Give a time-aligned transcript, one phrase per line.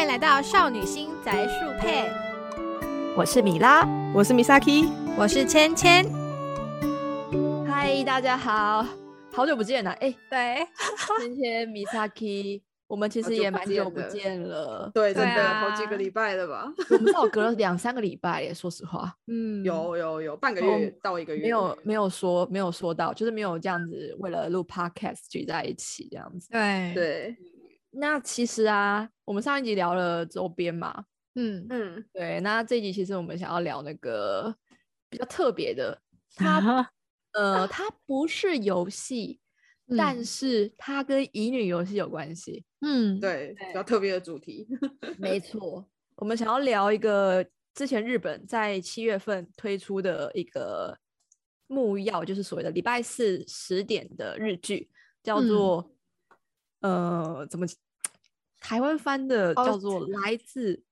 [0.00, 2.10] 欢迎来到少女心宅树配，
[3.14, 6.06] 我是米拉，我是 Misaki，我是芊芊。
[7.68, 8.82] 嗨，大家好，
[9.30, 10.66] 好久不见了，哎，对，
[11.18, 16.72] 芊芊 Misaki，我们其实也蛮久不见了，对，真的啊好几个礼拜了吧？
[16.88, 26.48] 我们至少隔了两三个礼拜耶， 说实话，嗯，有有有，半个哦月到一个月，没有没有说没有说到，就是没有这样子为了录 podcast 聚在一起这样子。
[26.50, 27.36] 对，对，
[27.90, 31.04] 那其实啊，我们上一集聊了周边嘛，
[31.36, 34.52] 嗯，嗯，对，那这一集其实我们想要聊那个
[35.08, 35.96] 比较特别的，
[36.34, 36.90] 它
[37.34, 39.38] 呃，它不是游戏，
[39.96, 42.64] 但嗯是它跟乙女游戏有关系。
[42.80, 44.66] 嗯，对，比较特别的主题，
[45.16, 50.98] 没错，我们想要聊一个之前日本在七月份推出的一个
[51.68, 54.90] 木曜，就是所谓的礼拜四十点的日剧，
[55.22, 55.46] 叫嗯。
[55.46, 55.92] 做、
[56.80, 57.64] 呃怎么
[58.60, 60.82] 台湾翻的哦叫做来自。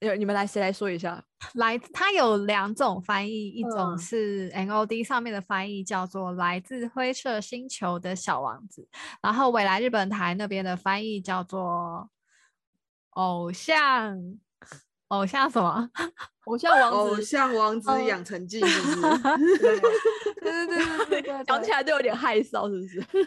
[0.00, 1.20] 呃，你们来谁来说一下？
[1.54, 8.86] 来，它有两种翻译，一种嗯是 NOD 上面的翻译叫做“来自灰色星球的小王子”，
[9.20, 12.08] 然后未来日本台那边的翻译叫做
[13.10, 14.16] “偶像
[15.08, 15.90] 偶像什么
[16.46, 19.58] 偶像王偶子，像王子哦养成记，是不是？
[19.58, 19.80] 对，”？
[20.40, 23.26] 对对对讲起来就有点害臊，是不是？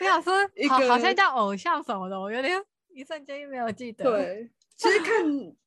[0.00, 2.62] 我想说一，好好像叫偶像什么的，我有点
[2.98, 5.24] 一瞬间没有记得。，对， 其实看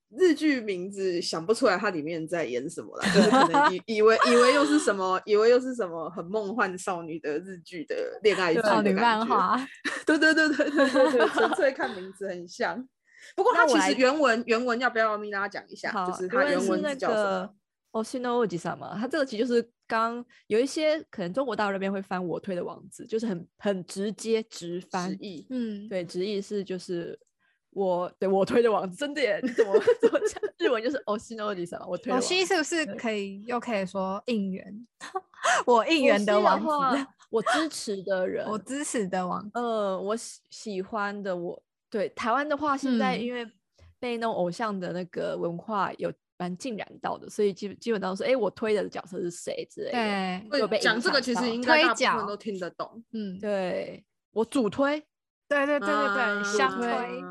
[0.10, 9.58] 日剧名字想不出来它里面在演什么啦，就是可能以 以为以为又是什么，以为又是什么很梦幻少女的日剧的恋爱少女，漫画，
[10.06, 12.86] 对对对对对对对，纯粹看名字很像。
[13.36, 15.90] 不过它其实原文原文要不要咪拉讲一下？
[16.06, 17.24] 就是它原文是叫什么？
[17.24, 17.54] 个
[18.04, 25.46] Oshino Oji 嘛，它这个其实就是刚有一些可能中国大陆那边会翻我推的网址，就是很很直接直翻直，译。
[25.50, 27.20] 嗯，对，直译是就是
[27.72, 30.42] 我对我推的网址，真的耶，你怎么怎么讲？
[30.58, 32.28] 日文就是 Oshino Oji 嘛，我推的偶王子。
[32.28, 34.88] 西是不是可以又可以说应援？
[35.68, 36.60] 我应援的网
[36.96, 39.50] 址，我支持的人， 我支持的网。
[39.54, 43.46] 呃，我喜喜欢的我，对台湾的话，现在嗯因为
[44.00, 50.50] 被那种偶像的那个文化有蛮浸染到的，所以基基本上说，哎，我推的角色是谁之类的。
[50.50, 53.04] 对，有被讲这个其实应该推角大部分都听得懂。
[53.12, 55.00] 嗯，对我主推，
[55.48, 57.22] 对对对对啊对，相对推。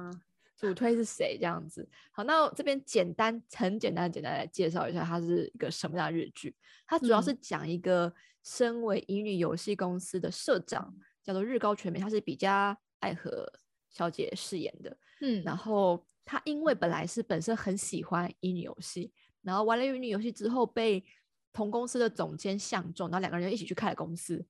[0.56, 1.88] 主推是谁这样子。
[2.12, 6.54] 好，那我这边简单很简单简单来介绍一下，它是一个什么样的日剧。
[6.86, 10.94] 它主要嗯是讲一个身为乙女游戏公司的社长，
[11.24, 13.50] 叫做日高全美，她是比嘉爱和
[13.90, 14.96] 小姐饰演的。
[15.20, 21.04] 嗯，然后她因为本来是本身很喜欢乙女游戏，然后玩了乙女游戏之后被
[21.52, 24.46] 同公司的总监相中，然后两个人就一起去开了公司，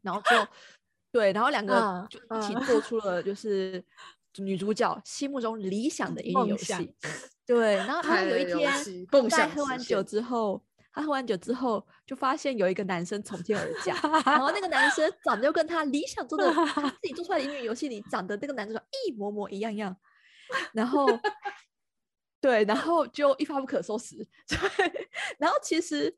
[0.00, 0.48] 然后就
[1.12, 3.84] 对，然后两个嗯就一起嗯做出了就是
[4.38, 6.94] 女主角心目中理想的乙女游戏。
[7.44, 10.64] 对，然后然后开了游有一天在喝完酒之后。
[10.92, 19.96] 他喝完酒之后，就发现有一个男生从天而降， 然后那个男生长得又跟他理想中的他自己做出来的乙女游戏里长得那个男主角一模模一样样，
[20.74, 21.06] 然后
[22.40, 24.16] 对，然后就一发不可收拾。
[24.48, 26.16] 对，然后其实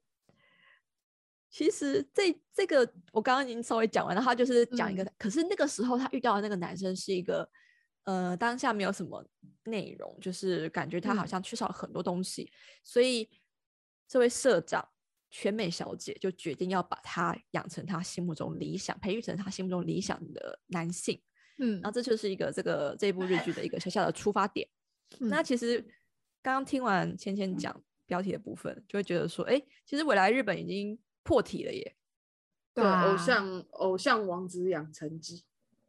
[1.51, 7.49] 其实这这个我刚刚已经稍微讲完了，他就是讲一个，可是那个时候他遇到的那个男生是一个
[8.05, 9.25] 呃当下没有什么
[9.65, 13.31] 内容，就是感觉他好嗯像缺少很多东西，所以
[14.07, 14.89] 这位社长。
[15.35, 21.19] 全美小姐就决定要把他养成他心目中理想，培育成他心目中理想的男性。
[21.59, 24.69] 嗯然后这就是一个这个这部日剧的一个小小的出发点。
[25.19, 25.81] 那嗯其实
[26.43, 31.95] 刚刚听完芊芊讲标题的部分，就会觉得说，哎，其实未来日本已经破题了耶。
[32.75, 35.45] 对，啊偶像偶像王子养成记，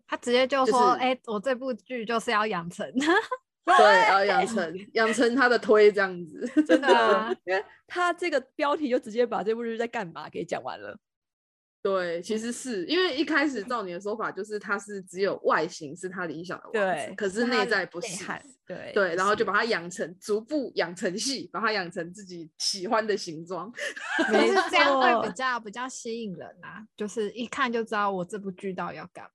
[0.05, 2.85] 他直接就就说：“是哎，我这部剧就是要养成。
[3.65, 3.73] 对，
[4.11, 10.99] 要养成养成他的推这样子，真的， 因为他这个标题就直接把这部日剧在干嘛给讲完了。
[11.83, 18.07] 对，其实是因为一开始照你的说法，就是他是只有外形是他理想的王子对，可是内在不是。
[18.65, 23.69] 对对，然后就把把它养成，逐步养成系，把它养成自己喜欢的形状。
[24.31, 29.25] 没就是这样会比错较比较吸引人啊，就是一看就知道我这部剧到底要干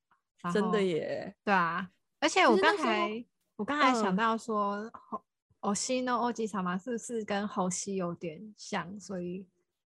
[0.42, 0.50] 嘛。
[0.50, 1.86] 真的耶，对啊，
[2.18, 3.22] 而且我刚才
[3.56, 5.22] 我刚才想嗯到说，吼
[5.60, 8.98] 欧西诺欧吉萨嘛，是不是跟猴西有点像？
[8.98, 9.46] 所以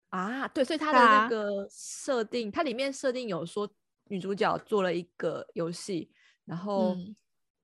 [0.09, 3.69] 啊，对，所以它的那个设定，它里面设定有说
[4.05, 6.11] 女主角做了一个游戏，
[6.45, 7.15] 然后嗯。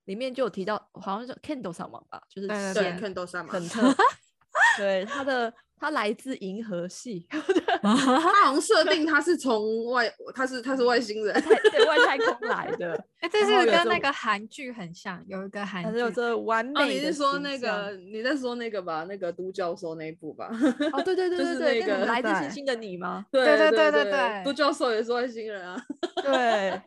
[0.06, 3.82] 里面就有提到，好像是 Kindle 上网吧，就是 Kindle 上网，很特，
[4.78, 7.28] 对它的他来自银河系，
[7.82, 11.34] 他好像设定他是从外，他是他是外星人，
[11.72, 19.06] 对外太空来的， 哎，这是跟那个韩剧很像，有一个韩剧还是有这完哦，美的你是说那象个你在说那个吧？
[19.08, 20.50] 那个都教授那一部吧？
[20.94, 23.26] 哦，对对 对就是对对，那个来自星星的你吗？
[23.32, 25.80] 对对对对对对都教授也是外星人啊，
[26.24, 26.82] 对，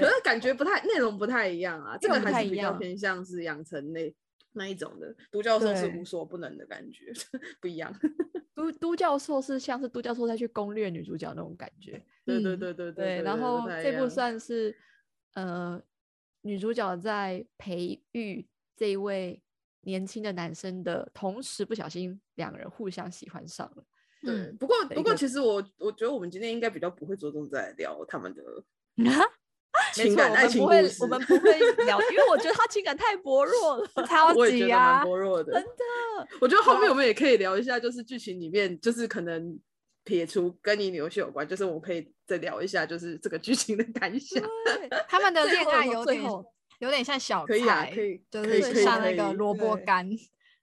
[0.00, 4.12] 可是感觉不太内容不太一样啊，这个还是比较偏向是养成那
[4.56, 7.12] 那一种的，都教授是无所不能的感觉，
[7.60, 7.94] 不一样。
[8.54, 14.74] 都都教授是像是都教授在去攻略女主角那种感觉，对对嗯对对对，然后这部算是
[15.34, 15.80] 呃
[16.40, 19.42] 女主角在培育这一位
[19.82, 23.84] 年轻的男生的同时，不小心两人互相喜欢上了。
[24.22, 28.42] 对，嗯不过不过其实我我觉得我们今天应该比较不会着重在聊他们的
[30.04, 33.88] 情感爱我们不会，情故事，我们不会聊，因为我觉得他情感太薄弱了。
[34.06, 39.58] 超我也觉得级啊，薄弱的，真的，我觉得后面我们也可以聊一下，就是剧情里面，就是可能
[40.04, 44.42] 撇除跟你游戏有关，就是我们可以再聊一下，就是这个剧情的感想。
[45.08, 46.44] 他们的恋爱有点最后
[46.80, 47.64] 有点像小可以
[47.94, 50.08] 可以就是像那个萝卜干，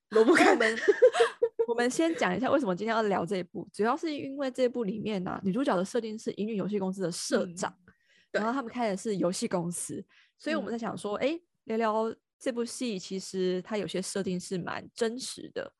[0.09, 0.53] 萝卜干。
[0.53, 0.79] 我们
[1.69, 7.55] 我们先讲一下为什么今天要聊这一部，主要是因为这部里面呢、女主角的设定是营运游戏公司的社嗯。
[7.55, 7.82] 长，对
[8.33, 10.03] 然后他们开的是游戏公司，
[10.37, 15.73] 所以我们在想说，哎、聊聊这部戏，其实它有些设定是蛮真实的。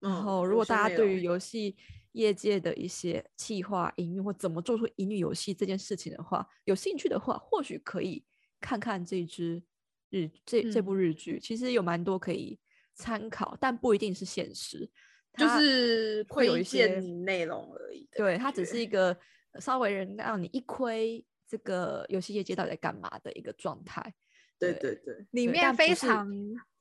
[0.00, 1.76] 然嗯后，如果大家对于游戏
[2.12, 8.24] 业界的一些企划、营运或怎么做出营运游戏这件事情的话，有兴趣的话，或许可以
[8.60, 9.62] 看看这支
[10.10, 10.84] 日这这嗯。
[10.84, 12.58] 部日剧，其实有蛮多可以
[12.94, 14.88] 参考，但不一定是现实，
[15.36, 19.16] 就是推会有一些内容而已对，它只是一个
[19.60, 24.14] 稍微人让你一窥这个游戏业界到底在干嘛的一个状态。
[24.58, 26.28] 对对对对，里面非常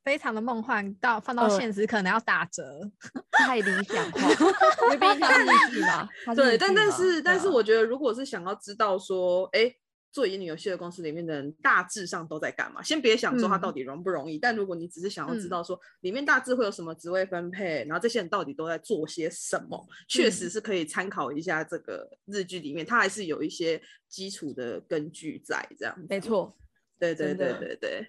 [0.04, 2.90] 非常的梦幻，到放到呃现实可能要打折。
[3.32, 9.72] 太理想化，因为毕竟它是日剧嘛，对，但但是但是，我觉得如果是想要知道说，哎，
[10.12, 25.96] 做乙女游戏的公司里面的人大致上都在干嘛，先别想说他到嗯底容不容易，但如果你只是想要知嗯道说里面大致会有什么职位分配，然后这些人到底都在做些什么，确实嗯是可以参考一下这个日剧里面，它还是有一些基础的根据在这样。
[26.10, 26.58] 没，错，
[26.98, 28.08] 对对对对对。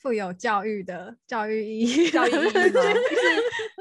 [0.00, 2.50] 富有教育的教育意义，教育意义吗？
[2.70, 2.88] 就是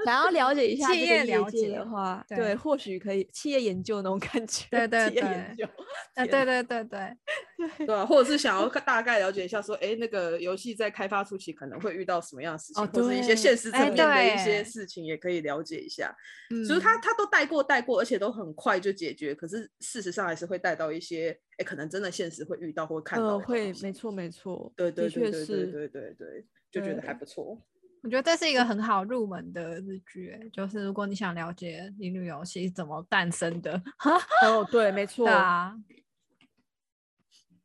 [0.08, 5.68] 想要了解一下企业了解的话，对对，或许可以企业研究那种感觉，对对对究，
[6.16, 7.18] 呃，天对对对对，
[7.86, 16.16] 对啊，或者是想要 大概了解一下，说，哎，那个游戏在开发初期可能会遇到什么样的事情，哦或者一些现实层哎面的一些事情，也可以了解一下。
[16.52, 19.36] 嗯，所以他他都带过带过，而且都很快就解决。
[19.36, 23.92] 可是事实上还是会带到一些，哎，可能真的现实会遇到或看到呃，会没。
[23.92, 27.60] 错没错，对对的确对对对是，对对对，就觉得还不错。
[28.08, 33.74] 我觉得这是一个很好入门的日剧，欸就是如果你想了解乙女游戏怎么诞生的，
[34.48, 35.26] 哦，对，没错。
[35.26, 35.76] 对，啊，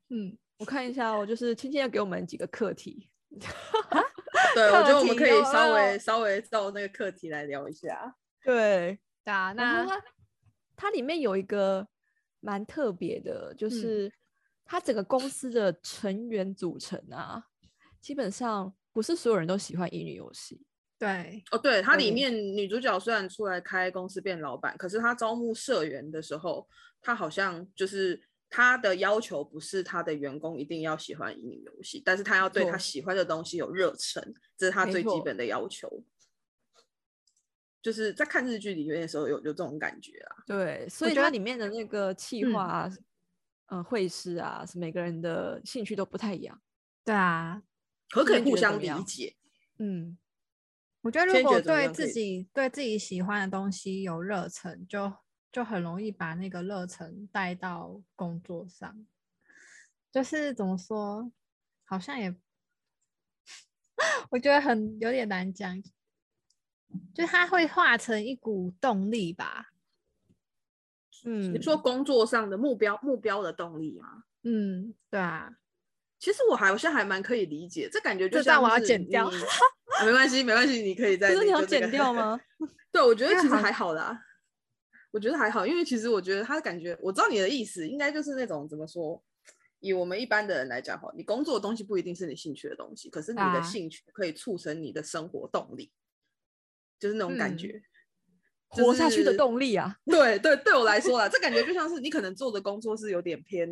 [0.09, 8.13] 嗯，我看一下，我就是轻轻的给我们几个课题， 对，我觉得我们可以稍微稍微照那个课题来聊一下。
[8.43, 10.03] 对，对啊，那它
[10.75, 11.87] 它里面有一个
[12.41, 13.71] 蛮特别的，就嗯。
[13.71, 14.13] 是
[14.65, 17.47] 它整个公司的成员组成啊，
[18.01, 20.65] 基本上不是所有人都喜欢乙女游戏。
[20.99, 26.69] 对，哦，对，它里面女主角虽然出来开公司变老板，可是她招募社员的时候，
[27.01, 34.23] 她好像就是她的要求不是她的员工一定要喜欢乙女游戏，但是她要对她喜欢的东西有热忱，
[34.57, 36.05] 这是她最基本的要求。
[37.83, 42.91] 就是在看日剧里面的时候有有这种感觉啊，对，所以它里面的那个企嗯划啊、
[43.67, 46.63] 呃，会师啊，是每个人的兴趣都不太一样。
[47.05, 47.61] 对啊，
[48.13, 49.35] 可可以互相理解。
[49.79, 50.19] 嗯，
[51.01, 55.13] 我觉得如果对自己对自己喜欢的东西有热忱，就
[55.51, 59.07] 就很容易把那个热忱带到工作上。
[60.11, 61.33] 就是怎么说，
[61.85, 62.37] 好像也，
[64.31, 65.83] 我觉得很有点难讲，
[67.15, 69.73] 就是它会化成一股动力吧。
[71.25, 74.25] 嗯，你说工作上的目标目标的动力吗？
[74.43, 75.57] 嗯，对啊，
[76.23, 79.29] 其实我还好像还蛮可以理解，这感觉就这段我要剪掉
[80.05, 82.41] 没关系，没关系，你可以再可是你要剪掉吗？
[82.93, 84.17] 对，我觉得其实还好啦，
[85.11, 89.21] 我觉得还好，因为其实我觉得他感觉我知道你的意思，应该就是那种怎么说，
[89.81, 95.91] 以我们一般的人来讲哈，你工作的东西不一定是你兴趣的东西，可是你的啊兴趣可以促成你的生活动力，
[97.01, 97.83] 就是那种感嗯觉。
[98.69, 99.37] 活下去的力。
[99.37, 99.99] 动力啊。
[100.07, 103.69] 对对，对我来说啦，这感觉就像是你可能做的工作是有点偏，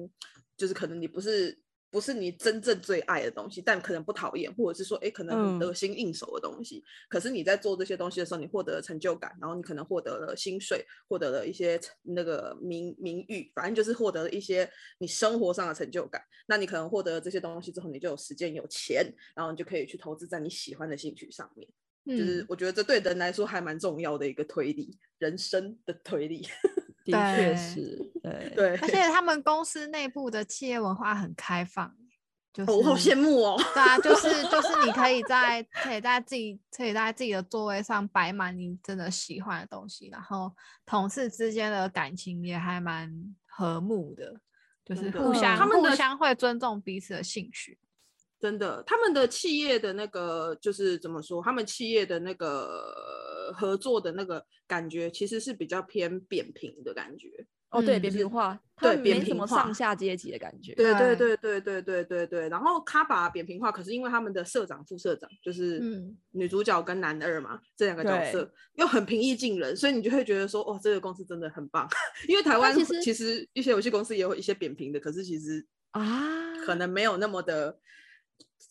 [0.56, 1.56] 就是可能你不是
[1.90, 6.84] 不是你真正最爱的东西，但可能不讨厌，或者是说，哎，可能得心应手的东西。
[7.08, 16.22] 可是你在做这些东西的时候，你获得了成就感，然后你可能获得了薪水，获得了一些那个名名誉，反正就是获得了一些你生活上的成就感。
[16.46, 19.04] 那你可能获得了这些东西之后，你就有时间、有钱，
[19.34, 21.68] 然后你就可以去投资在你喜欢的兴趣上面。
[22.06, 26.46] 就是嗯我觉得这对人来说还蛮重要的一个推理，人生的推理。
[27.04, 31.96] 的确是，对，对，而且他们公司内部的企业文化很开放，
[32.52, 33.60] 就是、哦我好羡慕哦。
[33.74, 40.54] 对啊，就是 就是你可以在可以在自己可以在自己的座位上摆满你真的喜欢的东西，然后
[40.84, 43.12] 同事之间的感情也还蛮
[43.46, 44.40] 和睦的，
[44.84, 47.78] 就是互相他们互相会尊重彼此的兴趣。
[48.40, 51.42] 真的，他们的企业的那个就是怎么说？
[51.42, 57.28] 他们企业的那个合作的那个感觉，其实是比较偏扁平的感觉。
[57.68, 60.74] 哦，对，嗯扁平化，对没什么扁平化上下阶级的感觉。
[60.74, 62.48] 对对对对对对对对对。
[62.48, 71.88] 然后卡把扁平化，可是因为他们的社长、副社长就是嗯女主角跟男二嘛，这两个角色又很平易近人，所以你就会觉得说，哦，这个公司真的很棒。
[72.26, 77.78] 因为台湾其实其实一些游戏公司也有一些扁平的，可是其实啊，可能没有那么的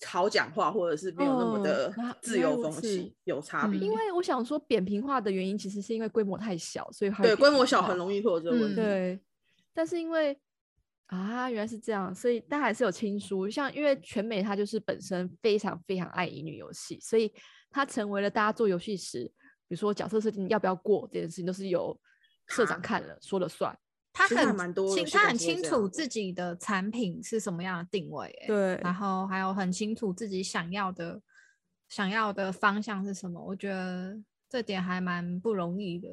[0.05, 3.79] 好讲话，或者是没有那么哦的啊自由风气此，有差别。
[3.79, 8.75] 嗯因为我想说扁平化的原因，其实是因为规模太小，所以它对规模小很容易会有这个问嗯题。
[8.75, 9.19] 对，
[9.73, 10.39] 但是因为
[11.07, 13.49] 啊，原来是这样，所以但还是有亲疏。
[13.49, 17.33] 像因为全美它就是本身非常非常爱乙女游戏，所以
[17.71, 19.23] 它成为了大家做游戏时，
[19.67, 21.99] 比如说角色设定要不要过这件事情，都是由
[22.47, 23.75] 社长看了说了算。
[24.27, 31.21] 他很蛮多清，他很清楚自己的产品是什么样的定位、欸，对然后还有很清楚自己想要的
[31.87, 34.17] 想要的方向是什么，我觉得
[34.49, 36.07] 这点还蛮不容易的。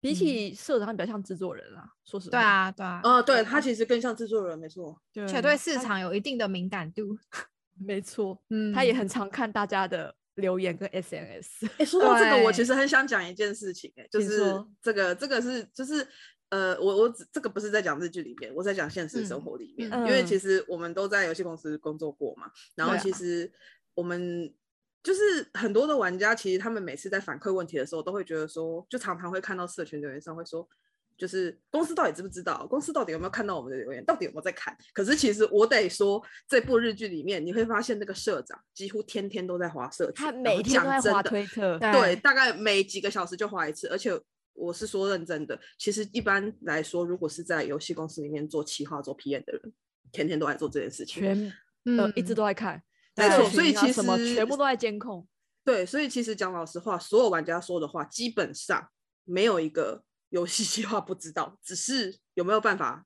[0.00, 1.90] 比嗯起社长，他比较像制作人啦。
[2.04, 5.00] 说实话，对，啊，对啊，呃，对他其实更像制作人，没错。
[5.12, 7.18] 对而且对市他场有一定的敏感度。
[7.78, 11.68] 没错， 嗯，他也很常看大家的留言跟 SNS。
[11.78, 16.06] 哎，说到这个，我其对实很想讲一件事情、哎，就是这个，这个是就是。
[16.50, 20.38] 呃，我我只这个不是在讲日剧里面，我在讲现实生嗯活里面，嗯因为嗯其。
[20.38, 23.50] 实我们都在游戏公司工作过嘛，然后其实
[23.94, 24.54] 我们
[25.02, 25.20] 就是
[25.54, 30.68] 很多的玩家，其实他们每次在反馈问题的时候，都会觉得说，就常常会看到社群留言上会说，
[31.16, 34.76] 就是公司到底知不知道，公司到底有没有看到我们的留言，到底有没有在看？
[34.92, 44.12] 可是其实我得说，这部日剧里面你会发现，那个社长几乎天天都在划社群，他每天都在滑讲真的推特，对对，大概每几个小时就划一次，而且
[44.56, 45.58] 我是说认真的。
[45.78, 49.72] 其实一般来说，如果是在游戏公司里面做企划、做 PM 的人，
[50.12, 51.22] 天天都在做这件事情。
[51.22, 51.52] 全
[51.98, 52.82] 呃一直嗯都在看，
[53.14, 54.02] 没错所以其实
[54.34, 55.26] 全部都在监控。
[55.64, 58.88] 对，所以其实讲老实话，所有玩家说的话，基本上
[59.24, 63.04] 没有一个 游戏企划不知道，只是有没有办法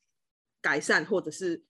[0.63, 1.63] 改善，或者是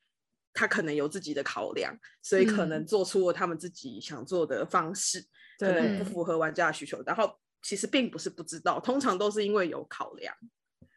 [0.52, 5.24] 他可能有自己的考量，所以可能嗯做出了他们自己想做的方式，
[5.58, 7.02] 可能不符合玩家的需求。
[7.04, 10.34] 然后其实并不是不知道，通常都是因为有考量。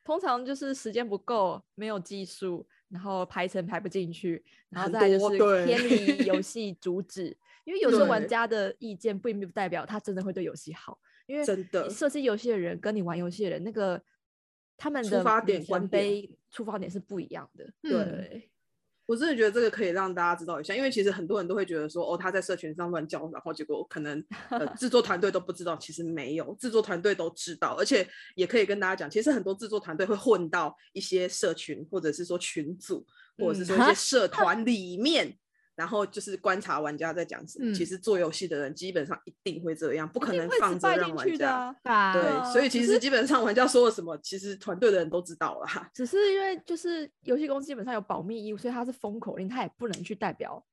[0.04, 7.38] 通常就是时间不够，没有技术，然后排程排不进去，然后再就是对偏离 游戏主旨。
[7.64, 14.02] 因为有时候玩家的意见并不代表他真的会对游戏好，因为真的你设计游戏的人跟你玩游戏的人那个
[14.76, 17.64] 他们的出发点观程点出发点是不一样的。
[17.84, 18.52] 嗯对，
[19.06, 33.06] 我真的觉得这个可以让大家知道一下，因为其实很多人都会觉得说，哦，他在社群上乱叫，然后结果可能呃制作团队都不知道，其实没有，制作团队都知道，而且也可以跟大家讲，其实很多制作团队会混到一些社群或者是说群组，
[33.38, 35.38] 或者是嗯说一些社团里面。
[35.76, 37.74] 然后就是观察玩家在讲什么。
[37.74, 41.32] 其嗯实做游戏的人基本上一定会这样，不可能放着让玩家。
[41.32, 42.14] 去的啊。
[42.14, 45.90] 对所以其实基本上玩家说了什么，其实团队的人都知道啦。
[45.94, 50.64] 只是因为就是游戏公司基本上有保密义务，所以它是封口令，它也不能去代表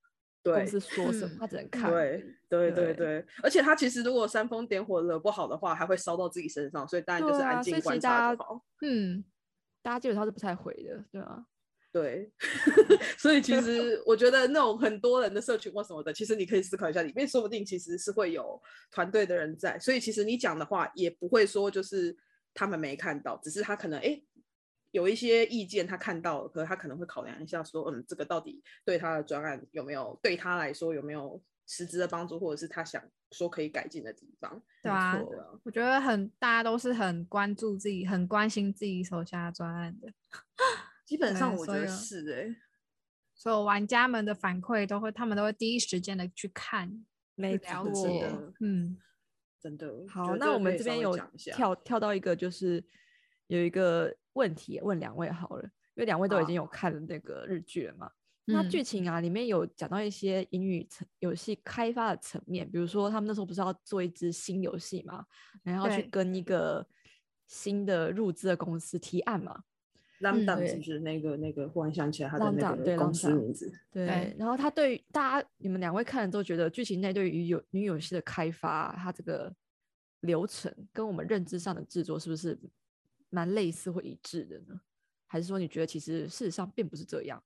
[0.42, 1.90] 公对，司说什么他，只能看。
[1.90, 8.64] 对对对对对，而且他其实如果煽风点火惹不好的话，还会烧到自己身上，所以当然就是安静观察就好。
[8.82, 9.22] 嗯，
[9.82, 11.44] 大家基本上是不太回的，对啊。
[11.92, 12.30] 对，
[13.18, 22.16] 所以其实我觉得那种很多人的社群或什么的，其实你可以思考一下，里面说不定其实是会有团队的人在，所以其实你讲的话也不会说就是
[22.54, 24.04] 他们没看到，只是他可能哎。
[24.04, 24.24] 诶
[24.92, 34.60] 有一些意见他看到了，可是他可能会考量一下，说，嗯，这个到底对他的专案有没有对他来说有没有实质的帮助，或者是他想说可以改进的地方。
[34.82, 35.16] 对啊
[35.62, 40.08] 我觉得很大家都是很关注自己，很关心自己手下的专案的，
[41.10, 42.54] 基本上我觉得是哎、
[43.34, 48.96] 所有玩家们的反馈都会，他们都会第一时间的去看，没去了解，嗯，
[49.60, 49.92] 真的。
[50.08, 52.84] 好，那我们这边有跳跳到一个，就是
[53.48, 58.08] 有一个问题问两位好了，因为两位都已经有看那个日剧了嘛。
[58.44, 65.26] 那嗯剧情啊，里面有讲到一些英语层游戏开发的层面，比如说他们那时候不是要做一支新游戏嘛，
[65.64, 66.86] 然后去跟一个
[67.48, 69.64] 新的入资的公司提案嘛，
[70.20, 71.68] Lambda 对是不是那个那个？
[71.68, 73.70] 忽然想起来他的那个公司名字。
[73.90, 79.52] 对，对然后他对大家你们两位看了之后，觉得剧情内对于游女游戏的开发，它这个
[80.20, 82.58] 流程跟我们认知上的制作是不是
[83.30, 84.80] 蛮类似或一致的呢？
[85.26, 87.42] 还是说你觉得其实事实上并不是这样？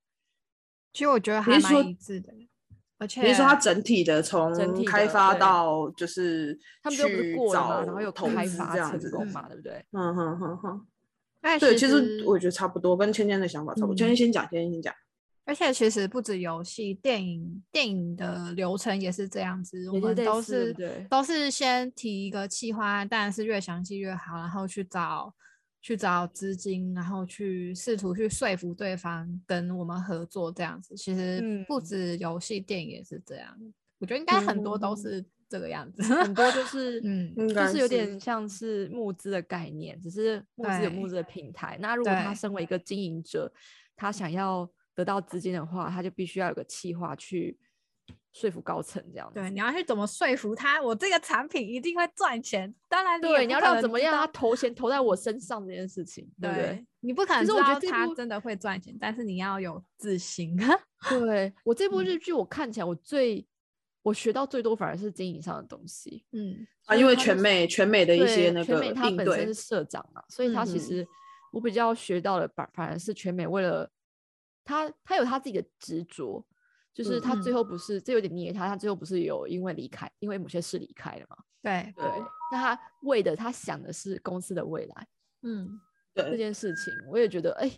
[0.92, 2.32] 其实我觉得还是说蛮一致的，
[2.98, 9.84] 而且你是说它整体的从开发到就是他们就不是过了嘛，然后又投资开发这样子成功嘛，对不对？
[9.90, 10.86] 嗯哼哼哼，
[11.60, 13.94] 对，其实实我觉得差不多，跟芊芊的想法差不多。
[13.94, 14.94] 芊嗯芊先讲，芊芊先讲。
[15.46, 25.34] 而且其实不止游戏，电影电影的流程也是这样子，我们都是对都是先提一个企划案，当然是越详细越好，然后去找
[25.82, 30.96] 去找资金，然后去试图去说服对方跟我们合作这样子。
[30.96, 33.54] 其实不嗯止游戏，电影也是这样。
[33.98, 35.24] 我觉得应该很多都嗯是
[35.54, 36.02] 这个样子。
[36.02, 41.78] 很多就 是嗯就是有是点像是募资的概念，只是募资有募对资的平台。
[41.80, 43.52] 那如果他身为一个经营者，
[43.94, 47.56] 他想要得到资金的话，他就必须要有个计划去
[48.32, 49.34] 说服高层这样子。
[49.34, 52.74] 对，你要去怎么说服他，我这个产品一定会赚钱。
[52.88, 56.84] 当然对，你要让怎么样他投钱投在我身上这件事情，对不对？
[57.00, 60.56] 你不可能知其实我得他真的会赚钱，但是你要有自信。
[61.08, 63.46] 对我这部嗯日剧，我看起来我最
[64.04, 66.24] 我学到最多反而是经营上的东西。
[66.32, 71.08] 嗯，啊，因为全美全美的一些对那个全美他本身是，社长嘛，所以他其嗯实
[71.50, 73.90] 我比较学到的反反而是全美为了
[74.62, 76.46] 他他有他自己的执着，
[76.92, 81.36] 就是他最嗯后不是这有点捏他，他最后不是有因为离开，因为某些事离开了嘛？
[81.62, 82.04] 对，对，
[82.52, 85.08] 那他为的他想的是公司的未来
[85.42, 85.80] 嗯，
[86.14, 87.70] 这，件事情，我也觉得哎、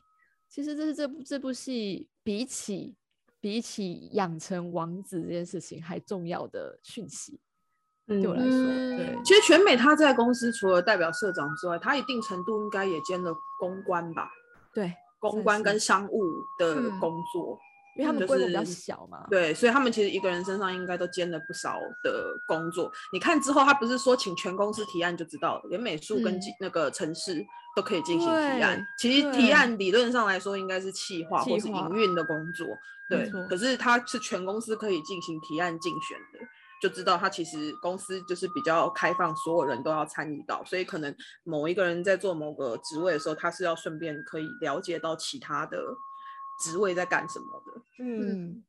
[0.49, 2.97] 其实这是这部这部戏比起
[3.41, 7.39] 比起养成王子这件事情还重要的讯息，
[8.07, 14.29] 对对我来说，对嗯其实全美他在公司除了代表社长之外，他一定程度应该也兼了公关吧，
[14.73, 16.23] 对，公关跟商务
[16.59, 17.59] 的嗯工作。
[17.97, 22.93] 因为他们就规模比较小嘛，对，所以他们其实一个人身上应该都兼了不少的工作。
[23.13, 27.45] 你看之后，他不是说请全公司提案就知道了，连美术跟那个城市
[27.75, 28.87] 都可以进行提案对。
[28.99, 32.67] 其实提案理论上来说应该是企划或是营运的工作，
[33.09, 33.31] 对。
[33.49, 36.47] 可是他是全公司可以进行提案竞选的。
[36.83, 45.79] 就知道他其实公司就是比较开放，所有人都要参与到，所以可能某一个人在做某个职位的时候，他是要顺便可以了解到其他的
[46.61, 47.83] 职位在干什么的。
[47.99, 48.63] 嗯，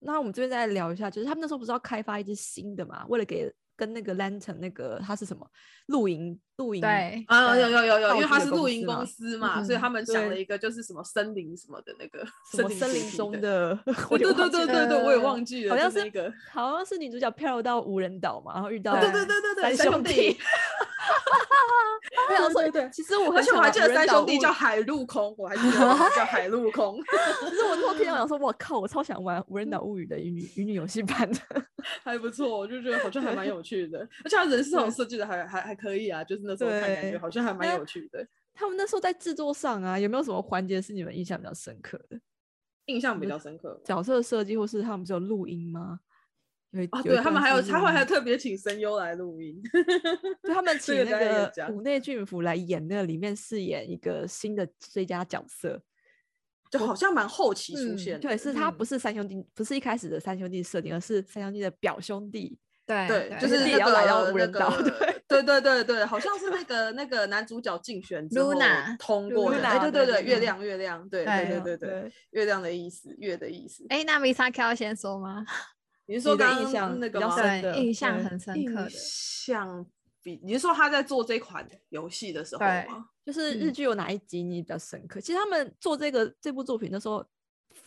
[0.00, 3.04] 那我们这边再聊一下，就是他们那时候不是要开发一支新的嘛？
[3.08, 5.44] 为了给跟那个 Lantern 那个他是什么
[5.86, 20.36] 露营露营对啊，有对有有有，因为它道具的是露营公公司嘛所以嗯他们想了一个就是什么森林什么的那个 什么森林中的，对对对对对，我也呃忘记了，好像就是那个，好像是女主角漂到无人岛嘛，然后遇到对对对对对，三兄弟，
[22.54, 25.78] 对对对其实我而且我还记得三兄弟叫海陆空，我还记得
[26.16, 27.00] 叫海陆空，
[27.48, 31.38] 其实我那时候听到想说，我靠，我超想玩《无人岛物语》的乙女乙女游戏版的。
[32.02, 42.20] 还不错，我就觉得好像还蛮有趣的，而且他人设设计的还还还可以啊，就是那时候看感觉好像还蛮有趣的，他们那时候在制作上啊，有没有什么环节是你们印象比较深刻的？
[42.86, 43.80] 印象比较深刻。
[43.84, 46.00] 角色设计，或是他们不是有录音吗？
[46.72, 49.62] 有一啊，对他们段还有他们还特别请声优来录音，
[50.42, 55.82] 对他们这个请那个大家有讲五内俊辅来演那个里面饰演一个新的最佳角色，
[56.70, 62.58] 就好像蛮后期出嗯现的，对，是他嗯不是三兄弟，不是一开始的三兄弟设定，而是三兄弟的表兄弟。
[62.84, 64.82] 对对，就是也要来到个那无人岛个，
[65.28, 73.86] 对对对对，好像是那个那个男主角竞选之后 Luna，通过的，哎，对对对，对对对月亮月亮，对对对对对，对，月亮的意思，月的意思。
[73.88, 75.44] 哎，那 Misaki 要先说吗？
[76.12, 77.26] 你是说刚刚印象那个吗？
[77.26, 78.90] 比较深的，印象很深刻印的。
[78.90, 79.86] 象
[80.22, 83.06] 比你是说他在做这款游戏的时候对吗？
[83.24, 85.20] 就是日嗯剧有哪一集你比较深刻？
[85.20, 87.24] 其实他们做这个这部作品的时候，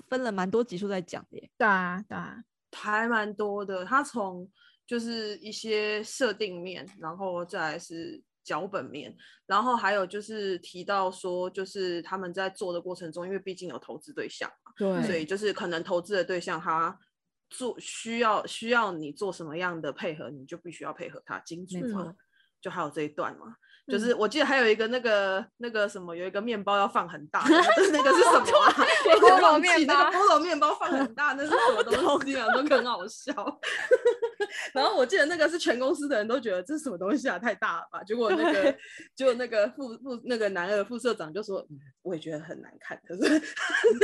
[0.09, 1.51] 分了蛮多集数在讲的耶。
[1.55, 3.85] 对啊，对啊，还蛮多的。
[3.85, 4.49] 他从
[4.87, 16.97] 就是一些设定面，然后再来是脚本面，然后还有就是提到说，就是他们在做的过程中，因为毕竟有投资对象嘛，对所以就是可能投资的对象他。
[17.49, 22.15] 做需要需要你做什么样的配合，你就必须要配合他精准嘛。
[22.61, 27.49] 就还有这一段嘛，就嗯是我记得还有一个那个那个什么，有一个面包要放很大的，
[27.91, 28.73] 那个是什么啊？
[29.21, 31.93] 菠萝面包那个菠萝面包放很大，那是什么东
[32.25, 32.47] 西啊？
[32.53, 33.59] 都很好笑。
[34.73, 38.01] 然后我记得那个是全公司的人都觉得这是什么东西啊，太大了吧？
[38.03, 38.75] 结果那个
[39.15, 43.39] 就那个副副那个男二副社长就说，嗯，我也觉得很难看，可是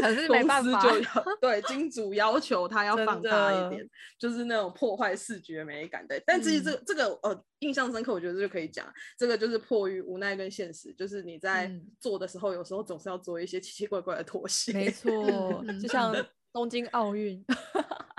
[0.02, 3.88] 可是没公办法司就要对金主要求他要放大一点，
[4.20, 6.22] 就是那种破坏视觉美感的。
[6.26, 8.86] 但至于这个这个呃印象深刻，我觉得这就可以讲，
[9.18, 14.74] 这个就是迫于无奈跟现实，就是你在嗯做的时候，有时候总是要做一些奇奇怪怪的妥协。
[14.74, 15.10] 没错，
[15.66, 16.14] 嗯就像
[16.52, 17.42] 东京奥运，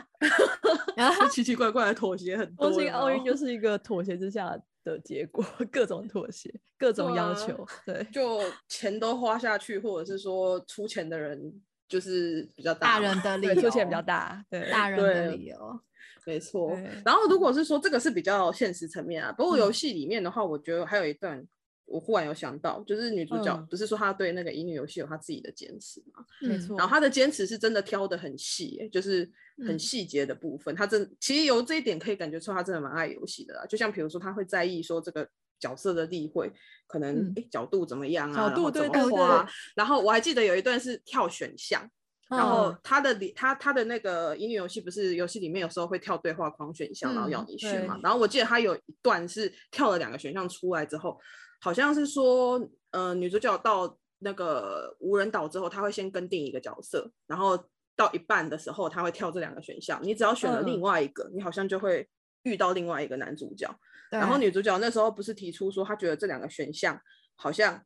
[1.30, 2.70] 奇奇怪怪的妥协很多。
[2.70, 11.60] 东京奥运就是一个妥协之下的结果， 各种妥协，各种要对啊求，对，就钱都花下去，或者是说出钱的人
[11.92, 15.80] 就是比较大大，人的 理由，出钱比较大，对，大人的对理由。
[16.24, 16.74] 没错。
[17.04, 21.46] 然后如果是说这个是比较现实层面啊，不过嗯游戏里面的话，我觉得还有一段。
[21.84, 26.24] 我忽然有想到，就是女主角嗯不是说她对那个乙女游戏有她自己的坚持嘛？
[26.40, 26.74] 嗯没错。
[26.78, 30.74] 然后她的坚持是真的挑的很细、欸，就是很嗯细节的部分。
[30.74, 33.66] 她真其实由这一点可以感觉出她真的蛮爱游戏的啦。
[33.66, 35.28] 就像比如说，她会在意说这个
[35.62, 36.52] 角色的例会
[36.88, 41.88] 可能嗯诶角度怎么样啊，角度怎对对么画对然后我还记得有一段是跳选项，
[42.28, 47.94] 然后嗯他的里他他的那个音乐游戏不是游戏里面有时候会跳对话框选项，然后要嗯你选嘛。
[47.96, 51.16] 对然后我记得他有一段是跳了两个选项出来之后，
[51.60, 57.58] 好像是说，呃，女主角到那个无人岛之后，她会先跟定一个角色，然后
[57.96, 60.00] 到一半的时候，她会跳这两个选项。
[60.02, 62.08] 你只要选了另嗯外一个，你好像就会
[62.42, 63.68] 遇到另外一个男主角。
[64.10, 67.00] 然后女主角那时候不是提出说，她觉得这两个选项
[67.34, 67.84] 好像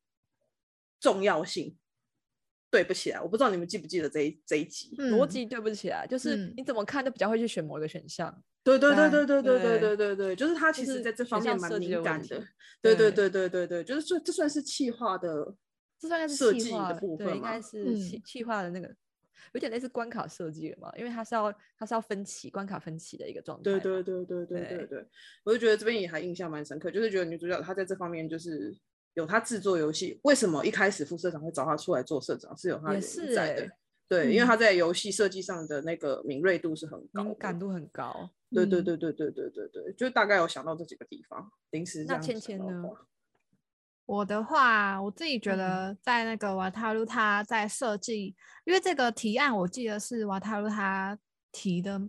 [0.98, 1.76] 重要性
[2.68, 4.94] 对不起来，我不知道你们记不记得这一这一集。
[4.98, 12.44] 嗯逻辑对不起来，就是嗯你怎么看都比较会去选某一个选项，对对对对对对对对对对对对，就是他其实在这方面蛮敏感的。
[12.82, 15.54] 对对对对对对对，就是这这算是气化的
[15.98, 17.62] 这算是设计气化，的部分应该？
[17.62, 18.94] 是气嗯气化的那个，
[19.52, 25.06] 有点类似关卡设计了嘛，因为它是要它是要分歧关卡分歧的一个状态对嘛，对对对对对对对，
[25.44, 28.76] 我就觉得这边也还印象蛮深刻，就是觉得女主角她在这方面就是
[29.14, 33.70] 有她制作游戏，为什么一开始副社长会找她出来做社长是有她是在的欸。
[34.08, 38.30] 对，因为嗯她在游戏设计上的那个敏锐度是很高，敏感度很高。
[38.52, 42.82] 对对嗯对对对对对对，就大概有想到这几个地方，临时这那样子芊芊呢
[44.06, 45.58] 我的话，我自己觉嗯。
[45.58, 51.18] 得在那个瓦塔鲁他在设计，因为这个提案我记得是瓦塔鲁他
[51.50, 52.00] 提的，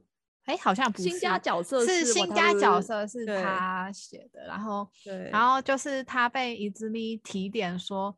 [0.45, 5.29] 哎，好像不是新加角色是是新加角色是他写的，然后对。
[5.31, 8.15] 然后就是他被伊兹咪提点说，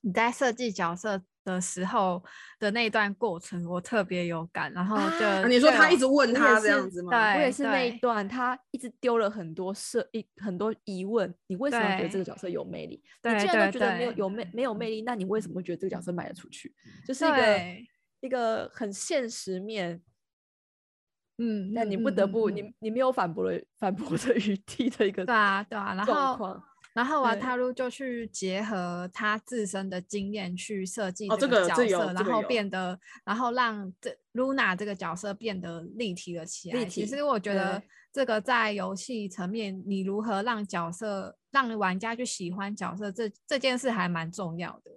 [0.00, 2.22] 你在设计角色的时候
[2.58, 7.10] 的那段过程，我特别有感，然后就、你说他一直问他这样子吗？
[7.10, 13.02] 对我也是那一段，他一直丢了很多设一很多疑问，你为什么觉得这个角色有魅力？
[13.22, 16.74] 对你既然都觉得没有有魅没有魅力，那你为什么会觉得这个角色卖得出去？
[17.06, 17.58] 就是一个
[18.20, 20.02] 一个很现实面，
[21.38, 26.64] 嗯，那你嗯不得不，你你没有反驳的反驳的余地的一个对啊对啊，然后状况。
[26.92, 36.78] 然后瓦对塔鲁就去结合他自身的经验去设计哦这个角色，然后变得，然后让这 Luna 这个角色变得立体了起来。
[36.78, 44.90] 立体其实我觉得这个在游戏层面，你如何让角色让玩家去喜欢角色，这这件事还蛮重要的。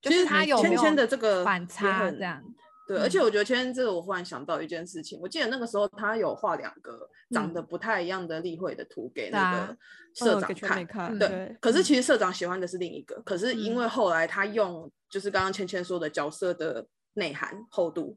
[0.00, 2.42] 就是他有没有的这个反差这样？
[2.86, 3.22] 对，而且嗯。
[3.22, 7.54] 我觉得芊芊这个，我忽然想到一件事情，我记得那个时候他有画两个长嗯。
[7.54, 9.76] 得不太一样的例会的图给那个
[10.14, 13.76] 社嗯长看对对，可是其实社长喜欢的是另一个，可是因嗯。
[13.76, 18.16] 为后来他用就是刚刚芊芊说的角色的内涵厚度，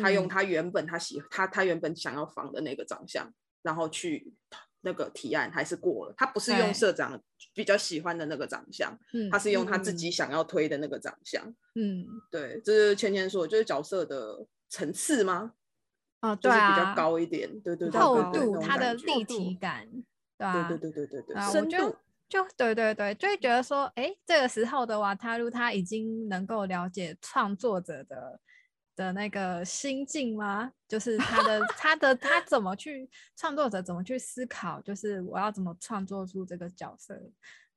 [0.00, 0.28] 他用嗯。
[0.28, 4.32] 他原本他喜他他原本想要仿的那个长相，然后去
[4.84, 7.20] 那个提案还是过了，他不是用社长
[7.54, 11.42] 比较喜欢的那个长相，嗯他是用他自嗯己想要推的那个长相。
[11.74, 15.54] 嗯对，这是芊芊说的，就是角色的层次吗？
[16.20, 19.86] 啊，对就是比较啊，高一点，对对对，厚度它的立体感，
[20.38, 21.96] 对啊，对对对对对深度
[22.28, 28.40] 就对对对，就会觉得说，哎，这个时候的瓦塔鲁他已经能够了解创作者的
[28.96, 30.72] 的那个心境吗？
[30.88, 37.14] 就是他的他的他怎么去创作者怎么去思考，就是我要怎么创作出这个角色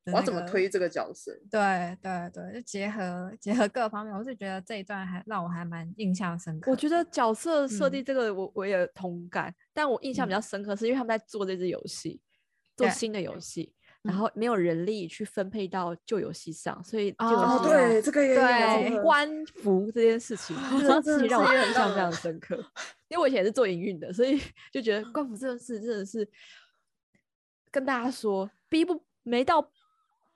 [0.06, 1.32] 的我要怎么推这个角色？
[1.52, 6.72] 对对对，就结合结合各方面，我是觉得这一段还让我还蛮印象深刻的。
[6.72, 12.22] 我觉得角色设计嗯这个我我也同感，但我印象比较深刻是因为他们在做这支游戏，
[12.78, 13.74] 做新的游戏，
[14.08, 22.56] 然嗯后没有人力去分配到旧游戏上，所以旧游哦对，这个也对这个官服这件事情，这件事情让我印象非常深刻。
[23.10, 24.40] 因为我以前是做营运的，所以
[24.72, 26.28] 就觉得官服这件事真的是
[27.70, 29.70] 跟大家说，逼不没到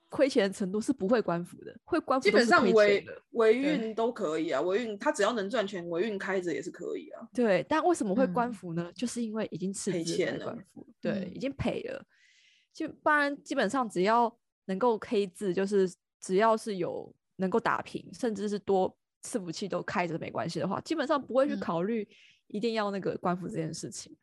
[0.08, 3.06] 亏钱的程度是不会关服的，会关服基本上维。
[3.30, 7.26] 维运都可以啊，维运他只要能赚钱，维运开着也是可以啊。
[7.32, 8.92] 对，但为什么会关嗯服呢？
[8.94, 12.04] 就是因为已经斥赔资钱了才关服，对，嗯已经赔了。
[12.72, 22.08] 就不然基本上只要能够 K 字，就是只要是有能够打平，甚至是多伺服器都开着没关系的话，基本上不会去嗯考虑
[22.48, 24.16] 一定要那个官服这件事情。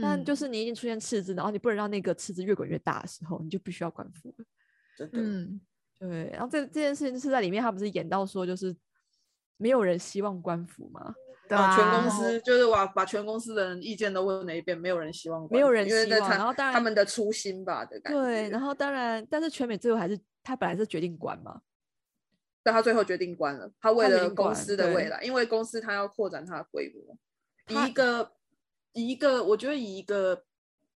[0.00, 4.44] 但就嗯是你已经出现赤字，然后你不能让那个赤字越滚越大的时候，你就必须要官服了。
[4.96, 5.60] 真的，嗯，
[5.98, 8.76] 对，然后这这件事情是在里面，他不是演到说，就是
[9.56, 11.12] 没有人希望官服吗？
[11.48, 18.20] 对啊，全啊公司就是把把全公司的人意见都问了一遍，没有人希望没有人希望因为然后当然他们的初心吧的感觉。
[18.20, 21.60] 对，然后当然，但是全美最后还是他本来是决定关嘛，
[22.62, 27.16] 但他最后决定关了，他为了公司的未来，因为公司他要扩展他的规模，
[27.68, 28.32] 以一个
[28.92, 30.44] 以一个我觉得以一个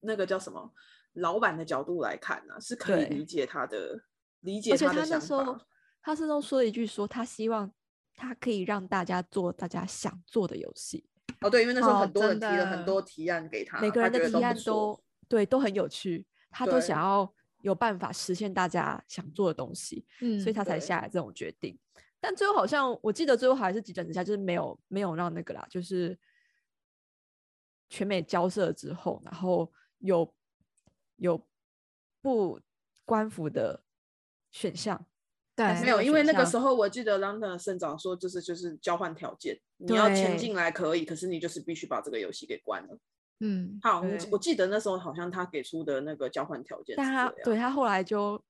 [0.01, 0.73] 那个叫什么
[1.15, 4.01] 老板的角度来看呢、是可以理解他的
[4.41, 5.67] 理解而且他那时候法。
[6.01, 7.71] 他是都说了一句说他希望
[8.19, 11.09] 他可以让大家做大家想做的游戏，
[11.41, 21.79] 哦，对，因为那时候哦很多人提了很多提案给他，每个人的提案都对都很有趣，他都想要有办法实现大家想做的东西，嗯所以他才下来这种决定。
[22.21, 26.19] 但最后好像我记得最后还是急转直下，就是没有没有让那个啦，就是
[27.89, 30.35] 全美交涉之后，然后有
[31.17, 31.41] 有
[32.21, 32.61] 不
[33.05, 33.85] 官服的
[34.51, 35.07] 选项，
[35.59, 35.81] 对。
[35.83, 40.37] 没有，因为那个时候我记得 London 省长说，就是就是交换条件，你要签对。
[40.39, 42.99] 进来可以，可是你就是必须把这个游戏给关了。
[43.41, 44.29] 嗯好像对。
[44.33, 48.41] 我记得那时候好像他给出的那个交换条件是但他对他后来就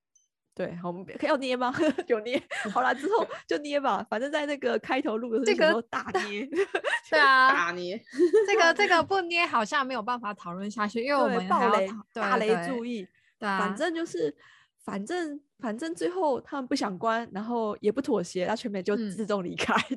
[0.55, 1.73] 对，好我们要捏吗？
[2.07, 2.41] 有捏，
[2.73, 6.45] 好了之后就捏吧，反正在那个开头录的这个时候大捏，
[7.09, 7.97] 对啊，大捏，
[8.45, 13.07] 这个这个 不捏好像没有办法讨论下去，因为我对们还暴雷大雷注意，
[13.39, 14.35] 对啊，反正就是，
[14.83, 19.75] 反正反正最后他们不想关，然后也不妥协，那全美就嗯自动离开。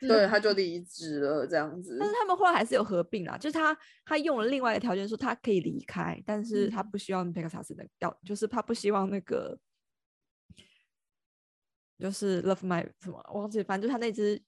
[0.00, 2.08] 对，对，他就离职了这样子但。
[2.08, 9.58] 是他们后来还是有合并啦，就是他他用了另外一个条件说他可以离开，但是他嗯不希望佩克萨斯能要，就是他不希望那个
[11.98, 14.40] 就是 Love My 什么忘记，反正就是他那只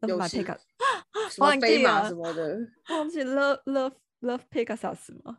[0.00, 0.58] Love My 戏 Pegasus
[1.30, 5.38] 什么忘记了什么的，忘记 Love Love Love Pegasus 吗？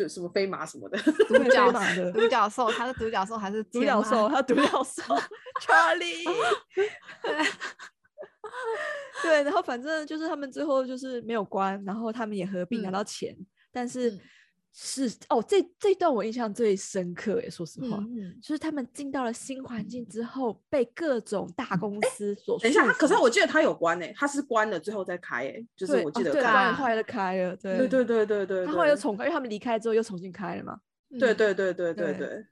[0.00, 0.96] 就什么飞马什么的，
[1.28, 1.36] 独
[2.28, 5.02] 角兽，他是独角兽还是独角兽，他独角 兽
[5.60, 6.24] Charlie。
[9.22, 13.36] 对，然后反正就是他们最后就是没有关，然后他们也合并拿嗯到钱，
[13.70, 14.20] 但是嗯
[14.72, 30.80] 是哦，这这段我印象最深刻诶，说实话，嗯嗯就是他们进到了新环境之后，被各种大公司所等一下，可是我记得他有关诶，他是关了最后再开诶，就是我记得看啊当然后来就开了，对对对对对对，他后来又重开，因为他们离开之后又重新开了嘛。
[31.10, 32.46] 嗯对对对对对对对。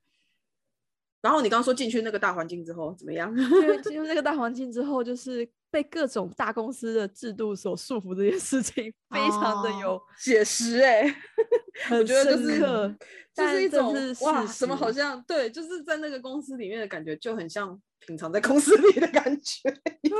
[1.20, 3.32] 然后你刚刚说进去那个大环境之后怎么样？
[3.34, 11.02] 对， 进入那个大环境之后，就是被各种大公司的制度所束缚，这件事情非常的哦有写实哎、
[11.86, 12.96] 很我觉得就深是刻，
[13.34, 19.70] 就是一种是哇，什么好像对，就是在那个公司里面的感觉就很像平常在公司里的感觉。
[19.70, 20.10] 对，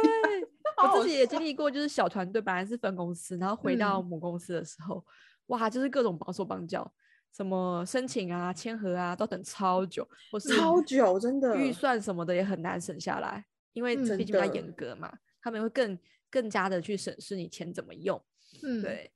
[0.83, 5.05] 我自己也经历过，就是小团队本来是分公司，然后回到嗯母公司的时候，
[5.47, 6.93] 哇，就是各种绑手绑脚，
[7.35, 15.11] 什么申请啊、签合啊，都等超久，或是超久，真的预算什么的也很难省下来，因为嗯毕竟比较真的严格嘛，
[15.49, 15.99] 他们会更
[16.31, 18.23] 更加的去审视你钱怎么用，
[18.63, 19.11] 嗯，对。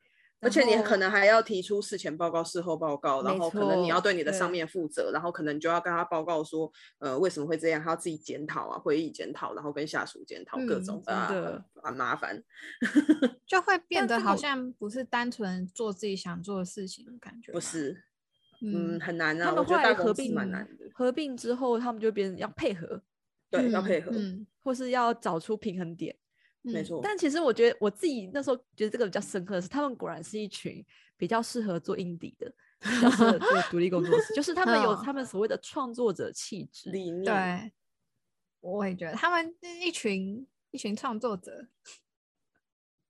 [0.45, 6.69] 而且你可能还要提出事前报告、事后报告，然后可能你要对你的上面负责，然后可能你就要跟他报告说，
[6.99, 12.43] 呃，为什么会这样，他要自己检讨啊，会议检讨，然后跟下属检讨各嗯种真啊的，很麻烦。
[13.47, 18.03] 就会变得好像不是单纯做自己想做的事情的感觉，不，是，
[18.63, 23.01] 嗯，嗯很难啊，他们我觉得合并蛮难的，合并之后，他们就变成要配合，
[23.49, 26.17] 对，要嗯配合，嗯，或是要找出平衡点。
[26.85, 27.01] 错。
[27.03, 30.85] 但其实我觉得我自己那时候觉得这个比较深刻的是，他们果然是一群
[31.17, 36.91] 比较适合做 indie 的，比较适合 做独立工作室，就是他们有嗯他们所谓的创作者气质。
[36.91, 37.73] 理念，对，
[38.61, 41.67] 我也觉得他们是一群一群创作者，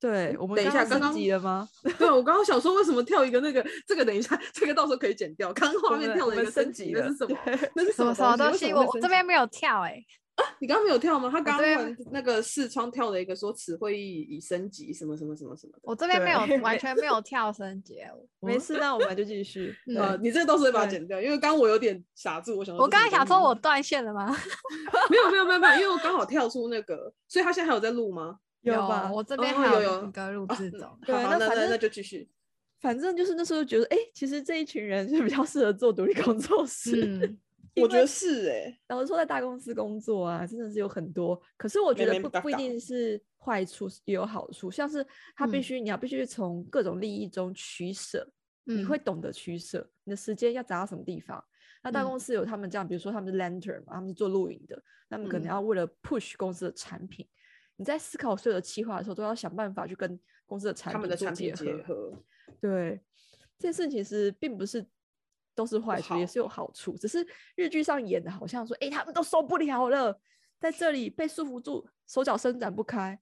[0.01, 1.69] 对我们等一下刚升刚刚级了吗？
[1.99, 3.65] 对，我刚刚想说，为什么跳一个那个？
[3.87, 5.53] 这个等一下，这个到时候可以剪掉。
[5.53, 7.39] 刚刚画面跳了一个升级，那是什么？
[7.77, 10.05] 那是什么什么东东西，我这边没有跳哎，
[10.59, 11.29] 你刚刚没有跳吗？
[11.31, 15.79] 他刚刚玩那个视窗跳了一个说此会议已升级什么什么什么什么的。
[15.83, 17.99] 我这边没有 完全没有跳升级，
[18.41, 19.75] 没事，那我们就继续。
[19.89, 24.35] 嗯呃，你这个到时候会把它剪掉，因为刚刚我有点傻住，我想说我刚才想说我断线了吗？
[25.11, 28.39] 没有没有没有没有，因为我刚好跳出那个，所以他现在还有在录吗？
[28.63, 29.11] 有吧？
[29.13, 32.29] 我这边还哦有有一个录制中，对那反正那就继续。
[32.81, 37.37] 反正就是那时候觉得，哎、其实这一群人是比较适合做独立工作室。
[37.75, 41.41] 嗯，我觉得是哎、老实说，在大公司工作啊，真的是有很多。
[41.57, 44.71] 可是我觉得不不一定是坏处，也有好处。
[44.71, 48.31] 像是他必嗯须，你要必须从各种利益中取舍，
[48.65, 51.43] 你嗯会懂得取舍，你的时间要砸到什么地方。
[51.83, 57.27] 那大嗯公司有他们这样，比如说他们是 lantern 嘛，他们是做露营的，他们可能嗯要为了 push 公司的产品，
[57.77, 61.83] 你在思考所有的企划的时候，都要想办法去跟公司的产品做产品结合。
[61.83, 62.25] 合，
[62.61, 63.01] 对，
[63.59, 64.87] 这件事其实并不是
[65.55, 66.97] 都是坏处，也是有好处。
[66.97, 70.19] 只是日剧上演的，好像说，哎、他们都受不了了，
[70.59, 73.19] 在这里被束缚住，手脚伸展不开，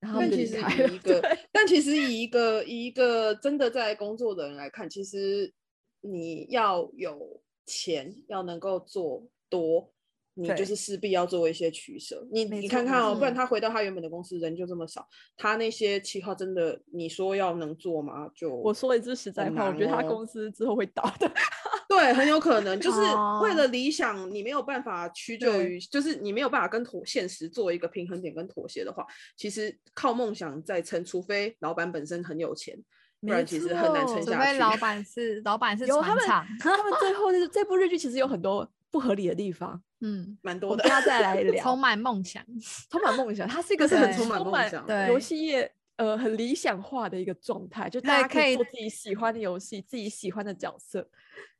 [0.00, 0.56] 然后但其实。
[0.58, 0.60] 以
[0.94, 5.52] 一个对，但其实以一个以一个真的在工作的人来看，其实
[6.00, 9.92] 你要有钱，要能够做多，
[10.38, 12.26] 你就是势必要做一些取舍。
[12.30, 18.28] 你你看看哦，不然他回到他原本的公司，人就这么少，他那些企划真的，你说要能做吗？
[18.34, 21.30] 就我说一句实在话，我觉得他哦公司之后会倒的。
[21.88, 32.76] 对，很有可能就是为哦了理想，你没有办法屈就于，就是你没有办法跟妥现实做一个平衡点跟妥协的话，其实靠梦想在撑，除非老板本身很有钱，
[33.20, 34.52] 不然其实很难撑下去。
[34.52, 41.62] 非老板是老板是有他们船厂，他们最后就是这部日剧其实有很多不合理的地方，嗯，蛮多的我们等，下再来聊。
[41.62, 42.44] 充满梦想，
[42.90, 51.08] 充满梦想，它是一个很是很充满梦想对游戏业呃很理想化的一个状态，就大家可可以以做自己喜欢的游戏，自己喜欢的角色。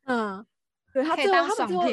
[0.05, 0.45] 嗯，
[0.93, 1.83] 对他最后可以当他们最后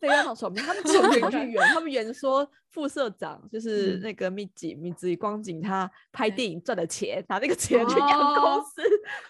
[0.00, 8.82] 对当爽片，他们最后 跑去圆，他们圆说副社长就是嗯那个密集米子光景，他拍电影赚的钱，拿那个钱去养公哦司。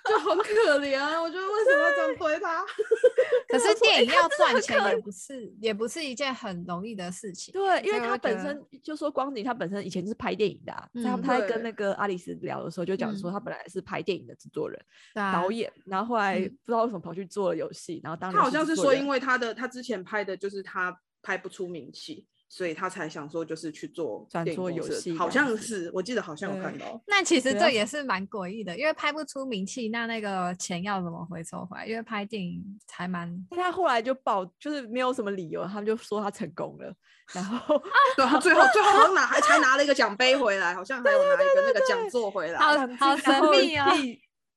[0.09, 1.23] 就很可怜啊！
[1.23, 2.65] 我觉得为什么要这样对他？
[3.49, 10.73] 可是电影要赚钱也不是也不是一件很容易的事情，对，因为他本身就说光景，他本身以前就是拍电影的、
[11.05, 14.77] 他他在跟那个阿里斯聊的时候就讲说，嗯他本来是拍电影的制作人、
[15.15, 27.01] 导演，然后后来嗯不知道为什么跑去做了游戏，然后当他好像是说，因为他的他之前拍的就是他拍不出名气，所以他才想说就是去做转电影做游戏公司好像是我记得好像有看到。
[27.07, 31.87] 那其实这也是蛮诡异的，因为拍不出名气，那那个钱要怎么回收回来？
[31.87, 36.95] 因为拍电影还蛮但他后来就报，就是没有什么理由，他们就说他成功了，
[37.35, 37.83] 然后
[38.17, 42.59] 对，他最后最后好像拿还才拿了一个奖杯回来，好像还有拿一个那个讲座回来。
[42.97, 43.93] 好神秘哦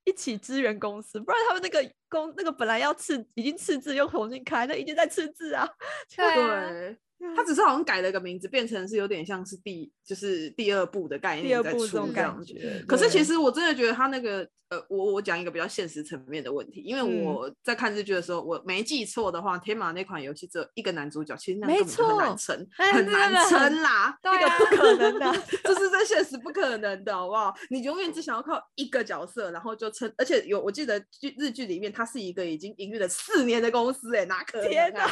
[0.06, 5.68] 一起支援公司，不然他们那个公那个本来要赤已经赤字又重新开，那已经在赤字啊。
[6.16, 12.44] 对啊，他只是好像改了个名字，变成是有点像是第就是第二部的概第二念在出部这种感。
[12.44, 24.16] 觉，可是其实我真的觉得他那个呃，我我讲一个比较现实层面的问题，因为嗯我在看日剧的时候，我没记错的话，天马那款游戏只有一个男主角，其实那没根本很难错撑，哎很难撑啦。
[24.22, 25.44] 这个不可能的。
[25.64, 27.52] 这是在现实不可能的，好不好？
[27.72, 35.06] 你永远只想要靠一个角色，然后就撑，而且有我记得剧日剧里面，它是一个已经营运了四年的公司、哎，哪可能、天啊？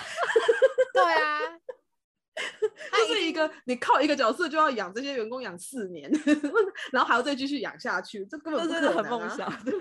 [0.94, 1.40] 对啊，
[2.94, 6.10] 这是一个你靠一个角色就要养这些员工养四年，
[6.94, 9.04] 然后还要再继续养下去，这根本真的啊。
[9.04, 9.78] 很梦想，对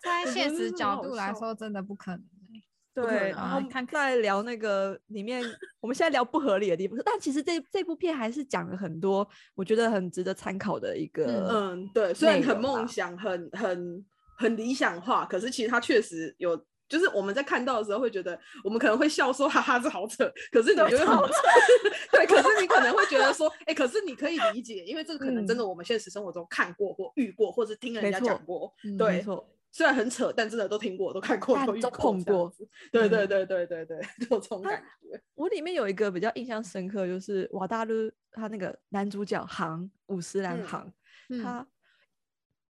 [0.00, 2.62] 在现实角度来笑说，真的不可能欸。
[2.94, 3.30] 对。
[3.30, 5.42] 然后啊看再聊那个里面，
[5.80, 14.04] 我们现在聊不合理的地方，但其实这这部片还是讲了很多我觉得很值得参考的一个，嗯，对，虽然很梦想，很很
[14.38, 16.58] 很理想化，可是其实它确实有。
[16.88, 21.28] 就是我们在看到的时候会觉得，我们可能会笑说哈哈这好扯，可是你对就会很超
[22.10, 32.50] 对，可是你可能会觉得说，哎、可是你可以理解，因为这个可能真的嗯我们现实生活中看过或遇过，或是听人家讲过，没，错，虽然很扯，但真的都听过，都看过，都都遇过碰过。
[32.90, 35.20] 对对嗯对对对对， 这种感觉。
[35.34, 40.92] 我里面有一个比较印象深刻，就是瓦达鲁他那个男主角航五十岚嗯航，
[41.28, 41.66] 嗯他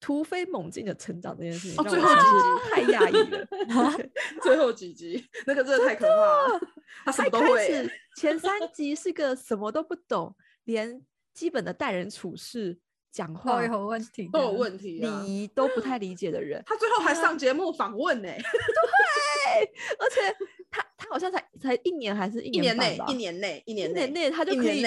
[0.05, 3.47] 突飞猛进的成长这件事情，哦最后几集太讶异了。
[4.43, 6.59] 最后几集那个真的太可怕了，
[7.03, 7.89] 他什么都开会。
[8.15, 11.01] 前三集是个什么都不懂，连
[11.33, 12.77] 基本的待人处事、
[13.11, 15.23] 讲都话、有问题，都有问题礼啊！
[15.25, 18.29] 仪都不太理解的人，他最后还上节目访问呢，
[19.97, 20.21] 而且
[20.69, 24.83] 他他好像才才一年还是一一年内，一年内，一一年年内他就可以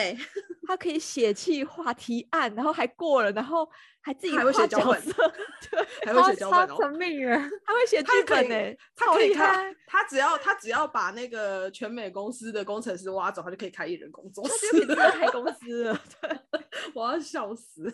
[0.69, 3.67] 他可以写企划提案，然后还过了，然后
[4.03, 5.33] 还自己还会画写脚本角色，
[5.71, 6.77] 对， 还会超超写脚本哦。
[6.83, 7.35] 神秘的。
[7.65, 15.99] 他会写剧本呢，他可以开，，他只要他只要把那个全美公司的工程师挖走，他就可以开艺人工作室他就可以开公司了。
[16.21, 16.39] 对，
[16.93, 17.91] 我要笑死！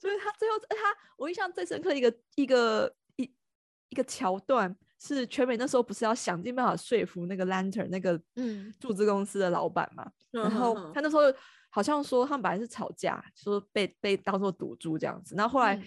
[0.00, 0.76] 所以他最后他
[1.16, 3.32] 我印象最深刻的一个一个一
[3.90, 11.22] 一个桥段是全美那时候不是要想尽办法说服那个 Lantern 那个嗯注资公司的老板嘛，然后他那时候
[11.70, 15.84] 好像说他们本来是吵架，说被被当做赌注这样子，然后后来嗯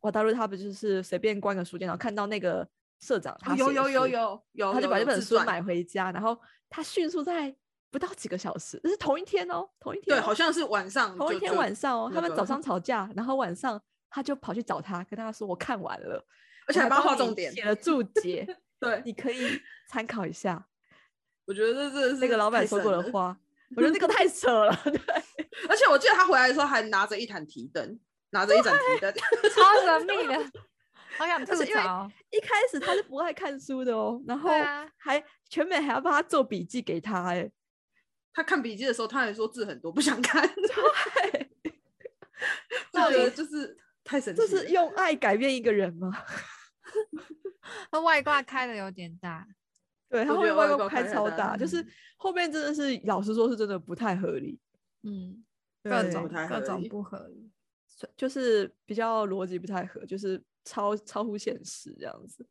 [0.00, 2.66] 瓦达鲁他不就是随便关个书店，然后看到那个
[3.00, 6.38] 社长他哦有有有有有，他就把这本书买回家，然后
[6.68, 7.54] 他迅速在
[7.90, 13.80] 不到几个小时，这是同一天哦，同一天对，哦、好像是晚上同一天晚上哦，他们早 上吵架，然后晚上
[14.10, 16.24] 他就跑去找他，跟他说我看完了，
[16.68, 18.46] 而且还帮他画重点写了注解，
[18.78, 20.66] 对，你可以参考一下
[21.46, 23.10] 我觉得这是那个老板说过的。
[23.10, 23.38] 话。
[23.76, 25.00] 我觉得那个太扯了，对，
[25.68, 28.00] 而且我记得他回来的时候还拿着一盏提灯，
[28.30, 29.12] 拿着一盏提灯，
[29.54, 30.50] 超神秘的，
[31.16, 32.10] 好想 吐槽。
[32.30, 37.50] 一开始他是不爱看书的哦，然后对啊还全美还要帮他做笔记给他，哎，
[38.32, 41.50] 他看笔记的时候，他还说字很多，不想看，对，
[42.92, 44.48] 就觉得就是太神奇了。
[44.48, 46.10] 这是用爱改变一个人吗？
[47.90, 49.46] 他 外挂开的有点大，
[50.14, 54.60] 对，他后面外挂觉得外挂开超大大，就是嗯后面真的是老实说，是真的不太合理，
[55.02, 55.44] 嗯，
[55.82, 57.50] 各种不太合理各种不合理。
[57.96, 62.46] 就就是比较逻辑不太合，就是超超乎现实这样子。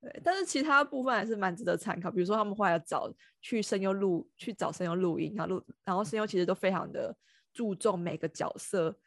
[0.00, 7.14] 对，但是其他部分还是蛮值得参考，比如说他们后来找去声优录去找声优录音，然后录，然后声优其实都非常的
[7.52, 8.98] 注重每个角色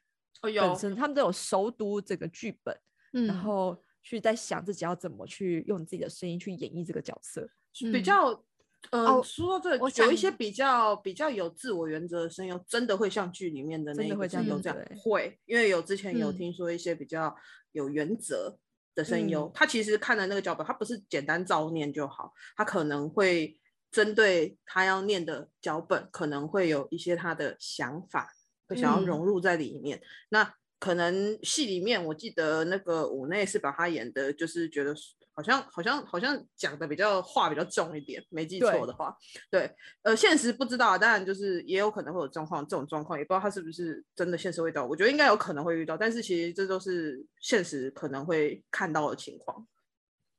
[0.44, 2.80] 哦有本身，他们都有熟读整个剧本，
[3.14, 7.50] 嗯，然后去在想自己要怎么去用自己的声音去演绎这个角色。
[7.84, 8.44] 嗯比较。
[8.92, 17.36] 呃，哦说到这有一些比较比较有自我原则的声优，真的会像剧里面的那一个真的会这样声优这样会，因为有之前有嗯听说一些比较
[17.74, 18.58] 有原则
[18.96, 23.60] 的声优，嗯他其实看的那个脚本，他不是简单照念就好，他可能会
[23.92, 28.32] 针对他要念的脚本，可能会有一些他的想法，
[28.66, 30.02] 会想要嗯融入在里面。
[30.30, 39.16] 那可能戏里面，我记得那个五内是把他演的，就是觉得是好像好像好像讲的比较话比较重一点，没记错的话，
[39.50, 49.66] 对，呃，现实不知道啊，当然就是也有可能会有状况，这种状况也不知道他是不是真的现实会遇到，我觉得应该有可能会遇到，但是其实这都是现实可能会看到的情况。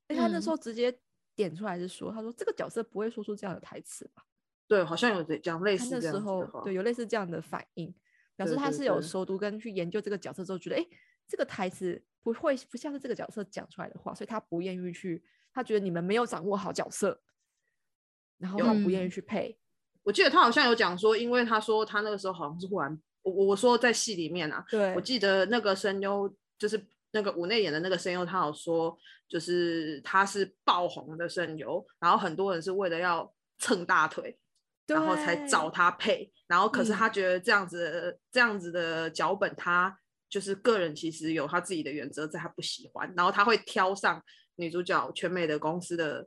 [0.09, 0.43] 因为他那嗯。
[0.43, 0.95] 时候直接
[1.35, 4.23] 点出来是说，他说这个角色不会说出这样的台词吧？
[4.69, 7.95] 对，好像有这讲类似这样子那时候，对有类似这样的反应，
[8.37, 10.89] 表示他是有熟读跟去研究这个角色之后，觉得哎，诶
[11.27, 17.21] 这个台词不会不像是这个角色讲出来的话，所以他不愿意去，他觉得你们没有掌握好角色，
[18.39, 19.11] 然后他不愿意嗯。
[19.11, 19.59] 去配。
[20.03, 28.97] 我记得他好像有讲说，因为他说他那个时候好像是忽然，我我我说在戏里面啊，对，我记得那个声优就是那个武内演的那个声优，他有说，
[29.29, 34.39] 就是他是爆红的声优，然后很多人是为了要蹭大腿，
[34.87, 36.97] 然后才找他配，然后可是嗯。
[36.97, 40.01] 他觉得这样子的、这样子的脚本，他
[40.31, 44.25] 就是个人其实有他自己的原则，在他不喜欢，然后他会挑上
[44.55, 46.27] 女主角全美的公司的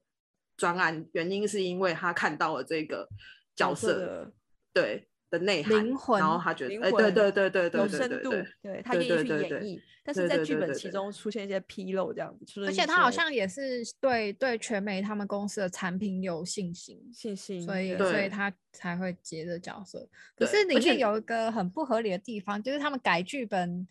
[0.57, 3.07] 专案，原因是因为他看到了这个
[3.55, 4.33] 角色的
[4.73, 20.07] 对的内涵，灵魂然后他觉得，灵哎、对魂对对对对有深度对对对，，对他对愿意去对对对演绎，但是在对对对对剧本其中出现一些纰漏，这样子，出现而且他好像也是对对全美他们公司的产品有信心，信心，所以对对所以他才会接这角色。
[20.37, 23.87] 可是里而且面有一个很不合理的地方，就是他们改剧本。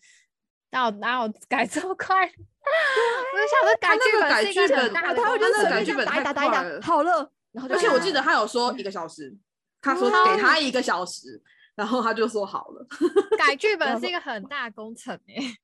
[0.75, 2.25] 哪有哪有改这么快？
[2.25, 9.37] 我就想说改剧本是一个剧本很大的他会工程就是改剧本打一打打一打太快了好了，然后就而且我记得他有说 一个小时，
[9.83, 11.43] 他说哇给他一个小时，
[11.75, 12.87] 然后他就说好了。
[13.37, 15.55] 改剧本是一个很大的工程诶、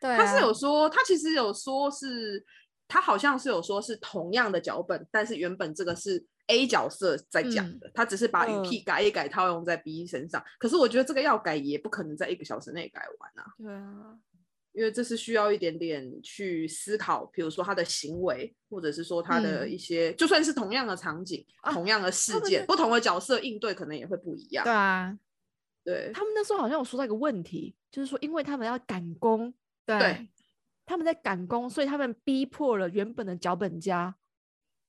[0.00, 2.44] 对、啊，他是有说，他其实有说是，
[2.86, 10.44] 他好像是有说是同样的脚本，但是原本这个是 A 角色在讲嗯的，他只是把语嗯气改一改，套用在 B 身上。
[10.58, 14.18] 可是我觉得这个要改也不可能在一个小时内改完啊，对啊，
[14.74, 24.64] 因为这是需要一点点去思考，比如说他的行为，或者是说他的嗯一些，就算是同样的场景、啊同样的事件，不同的角色应对可能也会不一样。
[24.64, 25.16] 对啊，
[25.84, 29.54] 对他们那时候好像有说到一个问题，就是说因为他们要赶工，
[29.86, 30.28] 对对
[30.84, 34.16] 他们在赶工，所以他们逼迫了原本的脚本家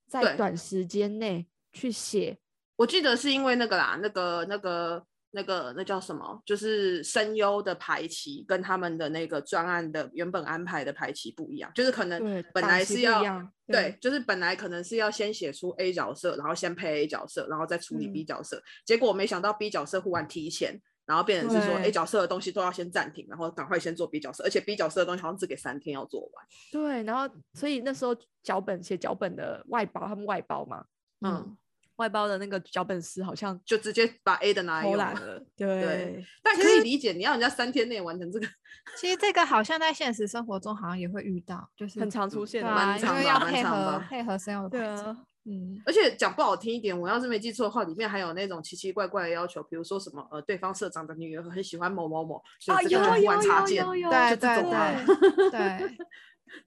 [0.08, 2.36] 在短时间内去写。
[2.74, 6.42] 我记得是因为那个啦，那个那个那个那叫什么？
[6.44, 20.80] 就是声优的排期跟他们的那个专案的原本安排的排期不一样，就是可能本来是要样对，就是本来可能是要先写出 A 角色，然后先配 A 角色，然后再处理嗯 B 角色，结果没想到 B 角色忽然提前。
[21.06, 26.44] 然后变成是说，A 角色的东西都要先暂停，然后赶快先做 B 角色，而且 B 角色的东西好像只给三天要做完。
[26.72, 28.12] 对，然后所以那时候
[28.42, 30.84] 脚本写脚本的外包，他们外包嘛，
[31.20, 31.56] 嗯，
[31.96, 35.04] 外包的那个脚本师好像就直接把 A 的拿来偷用了。
[35.04, 38.46] 懒了，对，但可以理解，你要人家三天内完成这个，
[38.96, 53.84] 其实这个好像在现实生活中好像也会遇到，就是很常出现的，蛮常吧因为要配合配合声优的对啊，嗯，而且讲不好听一点，我要是没记错的话，里面还有那种奇奇怪怪的要求，比如说什么呃，对方社长的女儿很喜欢某某某，所啊，以这个就忽然有有有插件。
[53.86, 55.96] 对对对，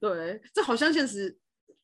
[0.00, 1.36] 对，这好像现实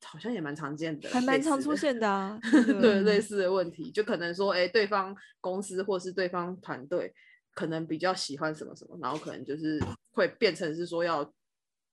[0.07, 1.75] 好像也蛮常见的，还蛮常出。
[1.75, 2.39] 现的啊。
[2.81, 7.13] 对类嗯似的问题，就可能说，哎，对方公司或是对方团队
[7.53, 9.79] 可能比较喜欢什么什么，然后可能就是
[10.13, 11.31] 会变成是说要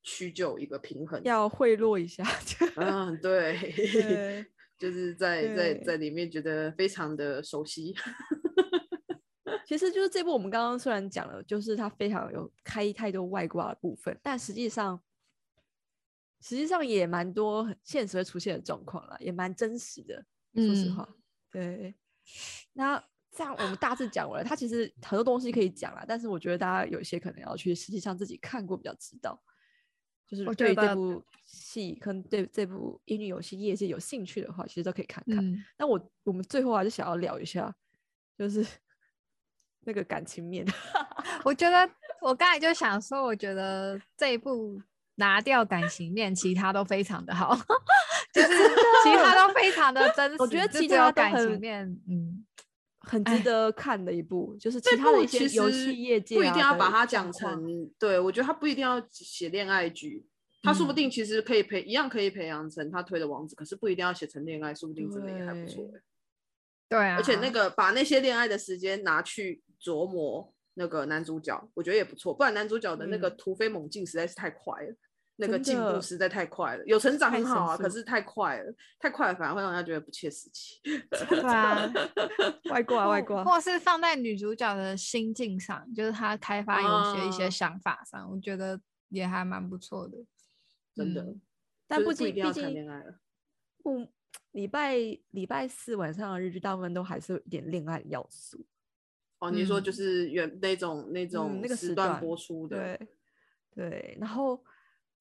[0.03, 1.21] 屈就一个平衡。
[1.23, 2.23] 要贿赂一下。
[2.77, 3.57] 嗯，对，
[3.93, 4.45] 对
[4.77, 7.95] 就是在在在里面觉得非常的熟悉。
[9.65, 15.01] 其实就是这部我们刚刚虽然讲了，就是它非常有开太多外挂的部分，但实际上
[16.43, 20.23] 实际上也蛮多很现实会出现的状况啦，也蛮真实的。
[20.53, 21.09] 说实嗯话，
[21.49, 21.95] 对。
[22.73, 29.41] 那这样我们大致讲完了，它其实很多东西可以讲啦，但是我觉得大家有一些可能要去实际上自己看过比较知道。
[30.25, 35.37] 就是我对这部戏跟对这部英语游戏业界有兴趣的话，其实都可以看看。
[35.37, 37.75] 嗯，那我我们最后还是想要聊一下，
[38.37, 38.65] 就是
[39.81, 40.65] 那个感情面。
[41.45, 41.89] 我觉得
[42.21, 44.81] 我刚才就想说，我觉得这一部
[45.15, 47.55] 拿掉感情面，其他都非常的好，
[48.33, 48.47] 就是
[49.03, 50.37] 其他都非常的真实。
[50.41, 52.45] 我觉得其他都感情很面，嗯，
[52.99, 60.25] 很值哎得看的一部，就是这其他的部一些游其实戏业界、啊、不一定要把它讲成，对我觉得他不一定要写恋爱剧，
[60.63, 66.03] 他说不嗯定其实可以培一样可以培养成他推的王子，可是不一定要写成恋爱，说不定真的也还不错对欸。
[66.89, 72.33] 对啊，而且那个把那些恋爱的时间拿去琢磨那个男主角，我觉得也不错。
[72.33, 74.95] 不然男主角的那个嗯突飞猛进实在是太快了，
[75.37, 76.85] 那个进步实在太快了。
[76.85, 80.79] 有成长很好啊，可是太快了，太快了反而会让人家觉得不切实际。
[81.09, 81.91] 对啊，
[82.71, 83.43] 外挂外或 挂。
[83.43, 88.79] 或是放在女主角的心境上，就是她开发游戏的一些啊想法上，我觉得
[89.09, 90.17] 也还蛮不错的。
[90.95, 91.41] 真的嗯，
[91.87, 93.15] 但不就是不一定要仅毕竟谈恋爱了。
[93.81, 94.07] 不
[94.51, 94.95] 礼拜
[95.31, 98.63] 礼拜四晚上的日剧，大部分都还是有一点恋爱的要素。
[99.39, 103.07] 哦，你说嗯就是原那种那种嗯那个时段时段播出的，对
[103.75, 104.63] 对，然后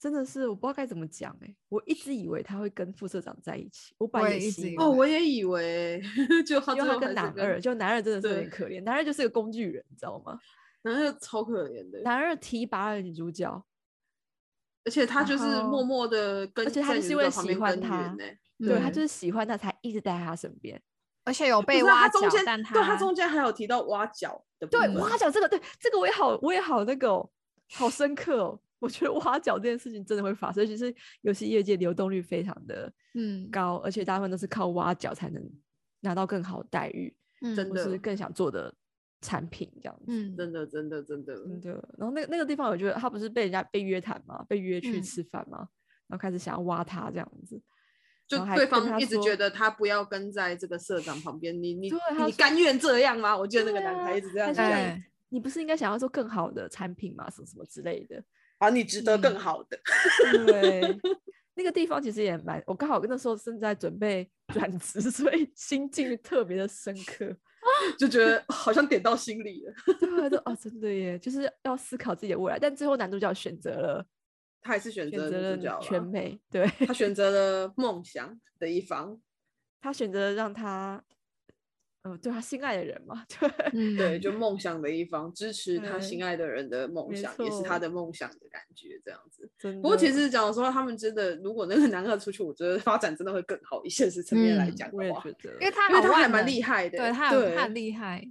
[0.03, 6.03] 真的是我不知道该怎么讲哎、我一直以为他会跟副社长在一起，我本我来也哦，我也以为，
[6.45, 10.37] 就他跟男二，就男二真的是有点可怜，男二就是个工具人，你知道吗？
[10.83, 13.65] 男二超可怜的，男二提拔了女主角，
[14.85, 18.17] 而且他就是默默的跟而且他是因为喜欢他
[18.59, 20.83] 对他就是喜欢他，才一直待在他身边。
[21.23, 27.31] 而且有被挖角，对他中间还有提到挖角的部对，挖角这个，对这个我也好，我也好那个、哦，
[27.73, 28.59] 好深刻哦。
[28.83, 35.41] 我觉得挖角这件事情真的会发生，尤其是游戏业界流动率非常的嗯高，而且大部分都是靠挖角才能
[36.01, 38.75] 拿到更好的待遇，嗯真的是更想做的
[39.21, 40.07] 产品这样子。
[40.09, 45.59] 嗯真的真的真的，真的，然后那个那个地方，我觉得他不是被人家被约谈嘛，被约去嗯吃饭嘛，
[46.09, 47.63] 然后开始想要挖他这样子，
[48.27, 51.89] 就对方一直觉得他不要跟在这个社长旁边，你你
[52.27, 53.39] 你甘愿这样吗？
[53.39, 57.31] 我觉得那个男孩一直这样讲，对你不是应该想要做更好的产品吗？
[57.31, 58.23] 什么什么之类的。
[58.63, 59.79] 啊，你值得更嗯好的，
[60.47, 60.81] 对，
[61.55, 67.37] 那个地方其实也蛮，我刚好那时候正在准备 转职，所以心境特别的深刻。
[67.97, 69.73] 就觉得好像点到心里了。
[69.99, 72.59] 对，就哦，真的耶，就是要思考自己的未来。
[72.59, 74.07] 但最后男主角选择了
[74.61, 79.21] 他还是选择了全，美，对他选择了梦想的一方，
[79.81, 81.03] 他选择了让他，
[82.03, 83.97] 呃，对他心爱的人嘛， 对，嗯。
[83.97, 89.49] 对，就梦想的一方，支持他心爱的人的梦想，也是他的梦想的感觉，这样子。
[89.81, 93.85] 不过其实讲说，他们真的，如果那个男二出去，我觉得发展真的会更好。
[93.85, 97.31] 以现实层面来嗯讲的话，我也觉得，因为他因为他还蛮厉害的，对他
[97.63, 98.29] 很厉害，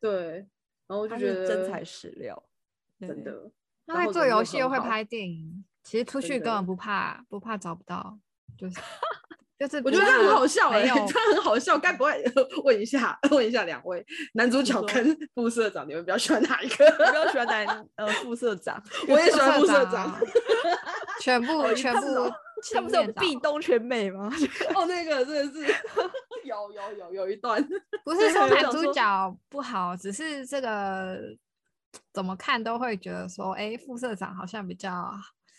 [0.00, 0.46] 对，
[0.86, 2.42] 然后我就觉得是真材实料，
[3.00, 3.50] 真的，
[3.86, 6.74] 他会做游戏又会拍电影，其实出去根本不。
[6.74, 8.18] 怕不怕找不到，
[8.58, 8.80] 就是
[9.66, 11.78] 就是我觉得他很好笑哎、他 很好笑。
[11.78, 12.22] 该不会
[12.64, 14.04] 问一下，问一下两位
[14.34, 16.84] 男主角跟副社长，你们比较喜欢哪一个？
[16.98, 20.18] 我比较喜欢男呃副社长， 我也喜欢副社长。
[21.20, 22.00] 全部哦全部
[22.74, 24.30] 他不是有壁岛咚全美吗？
[24.74, 25.74] 哦，那个真的是
[26.44, 27.62] 有有有有一段，
[28.04, 31.18] 不是对说男主角不好，只是这个
[32.12, 35.12] 怎么看都会觉得说，哎，副社长好像比较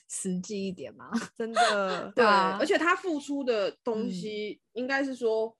[0.10, 1.10] 实际一点嘛。
[1.38, 5.56] 真的，对啊而且他付出的东嗯西应该是说，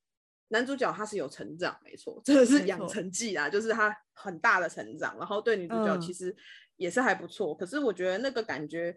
[0.50, 6.36] 男主角他是有成长，没错，真的是养成记啊，就是他很大的成长，然后对女主角嗯其实
[6.78, 7.56] 也是还不错。
[7.56, 8.96] 可是我觉得那个感觉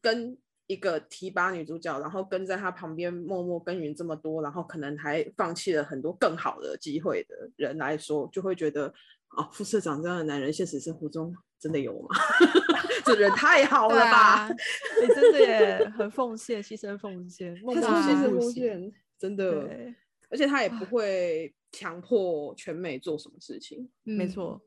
[0.00, 8.86] 跟一个提拔女主角，然后跟在她旁边默默耕耘这么多，然后可能还放弃了很多更好的机会的人来说，就会觉得
[9.36, 12.08] 哦，副社长这样的男人，现实生活中真的有吗？
[13.04, 14.18] 这人太好了对吧！
[14.46, 14.50] 啊，
[15.00, 19.66] 你真的也很奉献，牺牲奉献，默 默他超牺牲付出奉献，真的。
[19.66, 19.94] 对，
[20.30, 24.60] 而且他也不啊会强迫全美做什么事情，嗯，没错，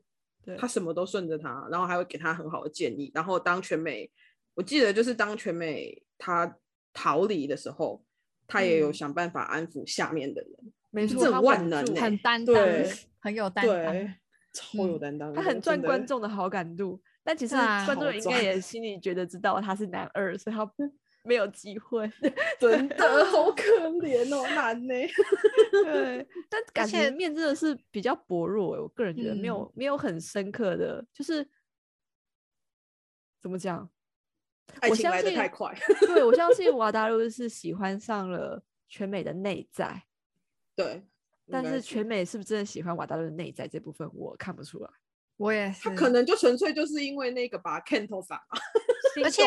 [0.44, 3.10] 对，他什么都顺着他，然后还会给他很好的建议。
[3.14, 4.10] 然后当全美，
[4.54, 6.56] 我记得就是当全美他
[6.92, 8.04] 逃离的时候，
[8.46, 8.94] 他也有嗯。
[8.94, 10.50] 想办法安抚下面的人，
[10.90, 12.00] 没错，这很他万能欸。
[12.00, 13.74] 很担当对，很有担当。
[13.92, 14.14] 对，
[14.52, 20.64] 超有嗯担当的，他很赚观众的好感度，但其实观众应该也心里觉得知道他是男二，所以他
[21.24, 22.08] 没有机会。
[22.60, 23.62] 真的好可
[24.00, 24.94] 怜哦，男呢。
[25.84, 31.44] 对， 但感且情面真的是比较薄弱欸，我个人觉得没有、嗯没有很深刻的，就是
[33.42, 33.90] 怎么讲？
[34.80, 40.04] 爱情我相信来的太快，对我相信瓦达鲁是喜欢上了全美的内在，
[40.74, 41.02] 对，
[41.50, 44.90] 但是全美是不是真的喜欢瓦达鲁的内在这部分，我看不出来。
[45.36, 48.24] 我也是，他可能就纯粹就是因为那个把 Kento
[49.24, 49.44] 而且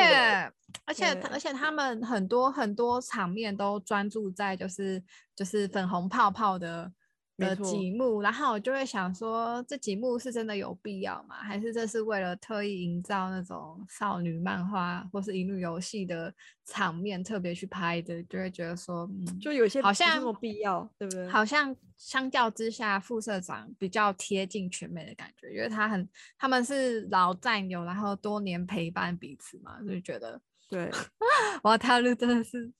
[0.86, 5.04] 而且而且他们很多很多场面都专注在就是
[5.36, 6.92] 就是粉红泡泡的
[7.40, 11.36] 的几幕，然后我就会想说，这几幕是真的有必要吗？
[11.38, 16.34] 还是这是为了特意营造那种少女漫画或是乙女游戏的
[16.66, 18.22] 场面特别去拍的？
[18.24, 21.28] 就会觉得说，嗯，就有些好像没有必要，对不对？
[21.30, 30.92] 好像相较之下，副社长比较贴近全美的感觉，因为他很他们是老战友，然后多年陪伴彼此嘛，就觉得对，
[31.64, 32.72] 哇，他路真的是。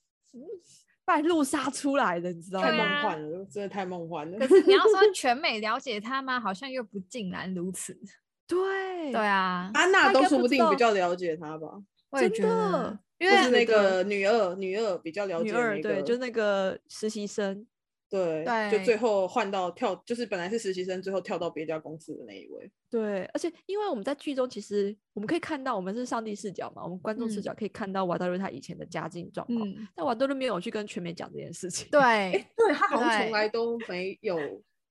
[1.10, 3.02] 半路杀出来的，你知道吗太梦？
[3.02, 4.48] 幻了，真的太梦幻了可。
[4.48, 6.40] 是你要说 全美了解他吗？
[6.40, 8.00] 好像又不尽然如此。
[8.46, 11.68] 对对啊，安娜都说不定比较了解他吧，
[12.12, 17.66] 我也觉得的，因为是那个女二，女二比较了解女二，对，就那个实习生，
[18.10, 22.72] 对，对就最后换到跳，就是本来是实习生，最后跳到别家公司的那一位。
[22.90, 31.88] 对，而且因为我们在剧中，其实我们可以看到，我们是上帝视角嘛，我们观众视嗯角可以看到瓦达瑞他以前的家境状况，嗯，但瓦达瑞没有去跟全美讲这件事情。
[31.92, 34.38] 对对他好像从来都没有，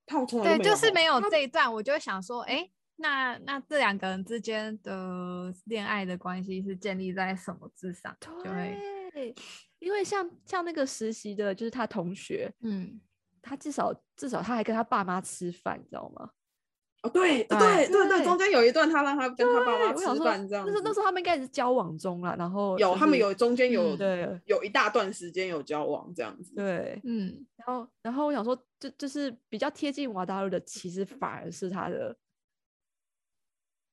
[0.05, 8.15] 他从来对，就是没有这一段，我就会想说，哎，那那这两个人之间的恋爱的关系是建立在什么之上？
[8.41, 9.35] 对，
[9.79, 12.99] 因为像像那个实习的，就是他同学，嗯，
[13.41, 16.29] 他至少至少他还跟他爸妈吃饭，你知道吗？
[17.01, 26.53] 哦，对对对对中间有一段他让他跟他爸妈我想说，吃饭这样子，那时候那时候他们应该是交往中了，然后有就是他们有中间有嗯对有一大段时间有交往这样子。
[26.55, 32.17] 对，嗯，然后然后我想说，就就是比较贴近瓦达鲁的，其实反而是他的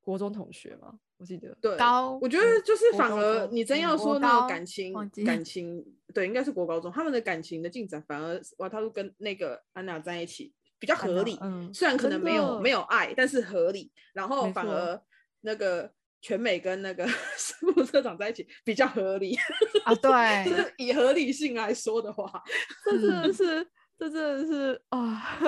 [0.00, 1.56] 国中同学嘛，我记得。
[1.60, 4.92] 对，高我觉得就是反而你真要说那个感情
[5.24, 13.90] 感情，对，应该是国高中他们的感情的进展，反而哇，他都跟那个安娜在一起比较合理，嗯虽然可能没有没有爱，但是合理。
[14.12, 15.00] 然后反而
[15.42, 15.90] 那个
[16.22, 17.06] 全美跟那个
[17.60, 19.36] 副社长在一起比较合理，
[19.84, 22.42] 啊，对就，是以合理性来说的话，
[22.84, 23.66] 这真的嗯是，
[23.98, 25.38] 这真的是啊，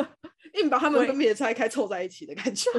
[0.54, 2.70] 硬把他们分别拆开凑在一起的感觉。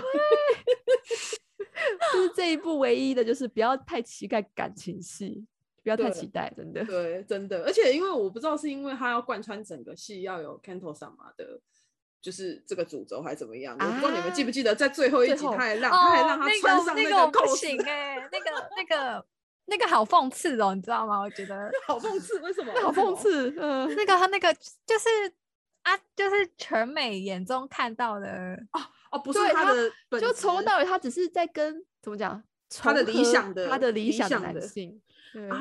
[2.14, 5.46] 就是这一部唯一的，就是不要太期待感情戏，
[5.84, 6.84] 不要太期待，真的。
[6.86, 11.60] 对，真的，而且因为我不知道是因为他要贯穿整个戏要有 Kanto 上嘛的，
[12.22, 19.26] 就是这个主轴还是怎么样的，我不知道你们记不啊记得，在最后一集他还让、他还让他那穿上个那个我不扣子行哎、那个那个
[19.66, 21.20] 那个好讽刺哦，你知道吗？
[21.20, 22.74] 我觉得 好讽刺，为什么？
[22.82, 23.16] 好讽。
[23.16, 24.54] 刺，嗯，那个他那个
[24.86, 25.08] 就是
[25.84, 28.28] 啊，就是全美眼中看到的，
[28.74, 28.82] 哦，
[29.18, 32.44] 不是对他他的本就从头到尾，他只是在跟怎么讲，
[32.78, 35.02] 他的理想的他的理理想的男性，
[35.34, 35.58] 对啊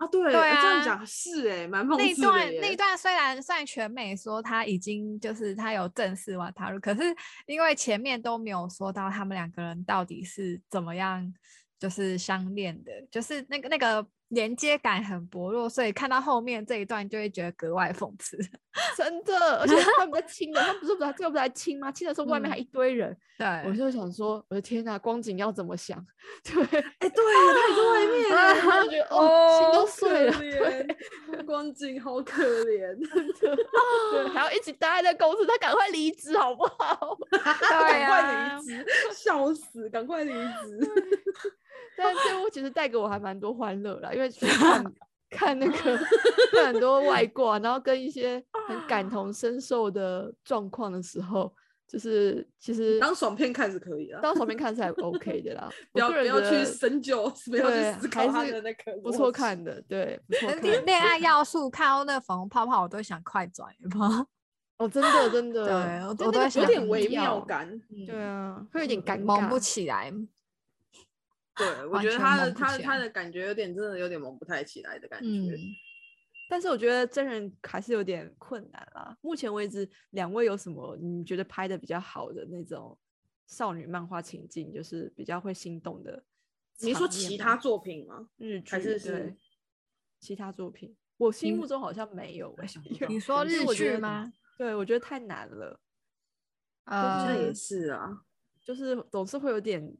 [0.00, 2.76] 啊，对，对哎这样啊讲是哎，蛮那讽刺的一段那一。
[2.76, 7.02] 段虽然虽然全美说他已经就是他有正式瓦塔鲁，可是
[7.46, 11.32] 因为前面都没有说到他们两个人到底是怎么样
[11.78, 18.36] 就是相恋的，就是那个那个连接感很薄弱，所以看到后面这一段就会觉得格外讽刺。
[18.96, 21.90] 真的，而且他们在亲的，他们不是不是最后不是还亲吗？
[21.90, 25.98] 亲的时候外面还嗯一堆人，对，我就想说，我的天呐，光景要怎么想？
[26.44, 26.62] 对，
[26.98, 32.96] 哎，对，他也在外面然耶，后就觉得哦，心都碎了，光景好可怜。
[34.12, 37.18] 对，还要一起待在公司，他赶快离职好不好？
[37.30, 39.88] 对赶快啊离职，笑死！
[39.88, 40.78] 赶快离职。
[41.96, 44.84] 但这部其实带给我还蛮多欢乐啦，因为就是看
[45.30, 45.96] 看那个
[46.52, 51.54] 看很多外挂，然后跟一些很感同身受的状况的时候，
[51.86, 64.26] 就是其实当爽片看是可以的，当爽片看是还 OK 的啦，不要我不要去深究，不要去思考他的那个不错看的，对，不 错看恋恋爱 要素看到那粉红泡泡，我都想快转，有没有？
[64.78, 67.80] 哦，真的真的，对我都有点微妙，感。
[68.06, 70.12] 对啊，会有点尴萌不，起来。
[71.58, 75.28] 对，我觉得他的萌不起来他他的感觉有点真的有点萌不太起来的感觉。
[75.28, 75.58] 嗯，
[76.48, 79.16] 但是我觉得真人还是有点困难啦。
[79.20, 82.96] 目前为止，两位有什么你觉得拍的比较好的那种
[83.46, 86.24] 少女漫画情境，就是比较会心动的？
[86.80, 88.28] 你说其他作品吗？
[88.36, 89.36] 日剧还是是对
[90.20, 90.96] 其他作品？
[91.16, 94.32] 我心目中好像没有哎、想不到你说日剧吗？
[94.56, 95.80] 对，我觉得太难了，
[96.84, 98.22] 好像呃也，是啊，
[98.64, 99.92] 就是总是会有点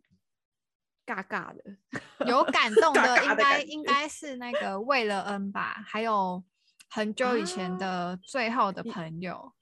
[1.09, 1.65] 尬尬的。
[2.27, 6.43] 有感动的应该应该是那个为了恩吧，还有
[6.91, 9.53] 很久以前啊的最后的朋友，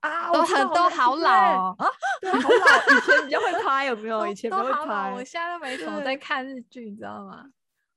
[0.00, 1.86] 啊，都很都好老哦，啊，
[2.20, 4.26] 对，好老，以前比较会拍，有没有？
[4.26, 7.44] 以前比较会都好老，拍我，现在都没什么在看日剧，你知道吗？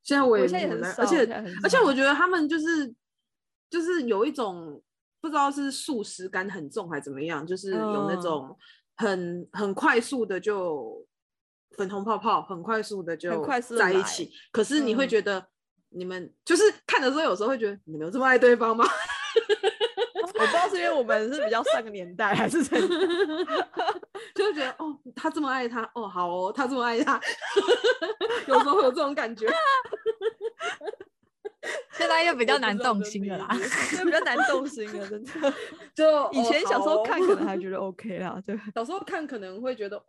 [0.03, 1.25] 现在我也我现在也很而且
[1.63, 2.93] 而且我觉得他们就是
[3.69, 4.81] 就是有一种
[5.21, 8.57] 不知道是素食感很重还是怎么样，就是有那嗯种
[8.95, 11.05] 很很快速的就
[11.79, 14.29] 粉红泡泡，很快速的就在一起。
[14.51, 15.47] 可是你会嗯觉得
[15.91, 18.83] 你们就是看的时候，有时候会觉得你们有这么爱对方吗？
[20.21, 22.87] 我不知道是因为我们是比较上个年代，还是怎样。
[24.35, 27.17] 就会觉得哦，他这么爱他，哦，好哦，他这么爱他，
[28.47, 29.47] 有时候会有这种感觉。
[31.91, 33.47] 现在又比较难动心了啦。
[33.51, 35.53] 比较难动心了，真的。
[35.93, 38.57] 就以前小时候看可能哦还觉得 OK 啦，对。
[38.73, 40.05] 小时候看可能会觉得哇，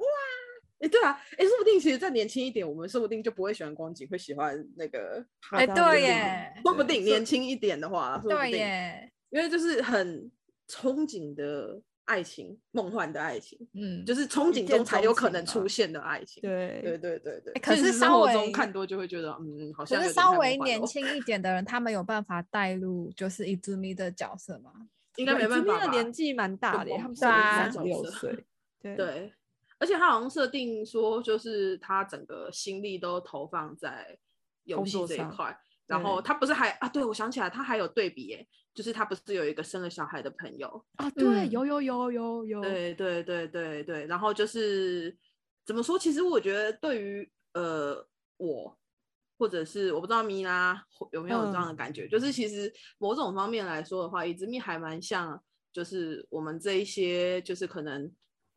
[0.81, 10.31] 哎、对啊，哎、说不定其实再年轻一点，我们说不定就不会喜欢光景，会喜欢那个哈哎，对耶，说不定年轻一点的话，说不对定，耶，因为就是很
[10.69, 16.41] 憧憬的爱情，梦幻的爱情，嗯，就是憧憬中才有可能出现的爱情。
[16.41, 24.73] 对对对对对，哎可是生活中看多就会觉得，嗯，好像可是稍微年轻一点的人，他们有办法带入就是伊兹咪的角色吗？
[25.17, 28.47] 应该没办法吧的年纪蛮大的，他们三十六岁。
[28.81, 29.33] 对对，
[29.81, 34.17] 而且他好像设定说，就是他整个心力都投放在
[34.63, 35.59] 游戏这一块。
[35.87, 36.89] 然后他不是还啊？
[36.89, 40.69] 对，我想起来，他还有对比耶，就是他不是有一个生了小孩的朋友？
[40.95, 44.07] 啊，对，嗯有有有有有，对对对对对。
[44.07, 45.17] 然后就是
[45.67, 45.99] 怎么说？
[45.99, 48.07] 其实我觉得对于呃
[48.37, 48.79] 我，
[49.37, 58.09] 或者是我不知道米拉有没有这样的嗯感觉，就是其实某种方面来说的话，伊兹密还蛮像，就是我们这一些就是可能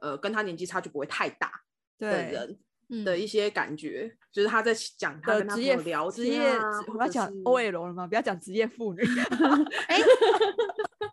[0.04, 1.50] 呃跟他年纪差距不会太大
[1.98, 8.06] 的对人嗯的一些感觉，就是他在讲他跟他的职业朋友聊职业天啊，，我要讲是 OL 了吗？
[8.06, 9.02] 不要讲职业妇女。
[9.88, 9.98] 哎，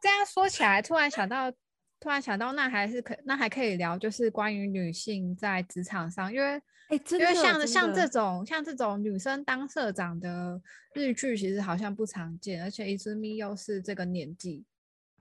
[0.02, 1.50] 这样说起来，突然想到，
[2.00, 10.60] 突然想到，那还是可，那还可以聊，就是关于女性在职场上，因为哎，真因为的像像这种像这种女生当社长的
[10.94, 14.64] 日剧，其实好像不常见，而且伊兹咪又是这个年纪，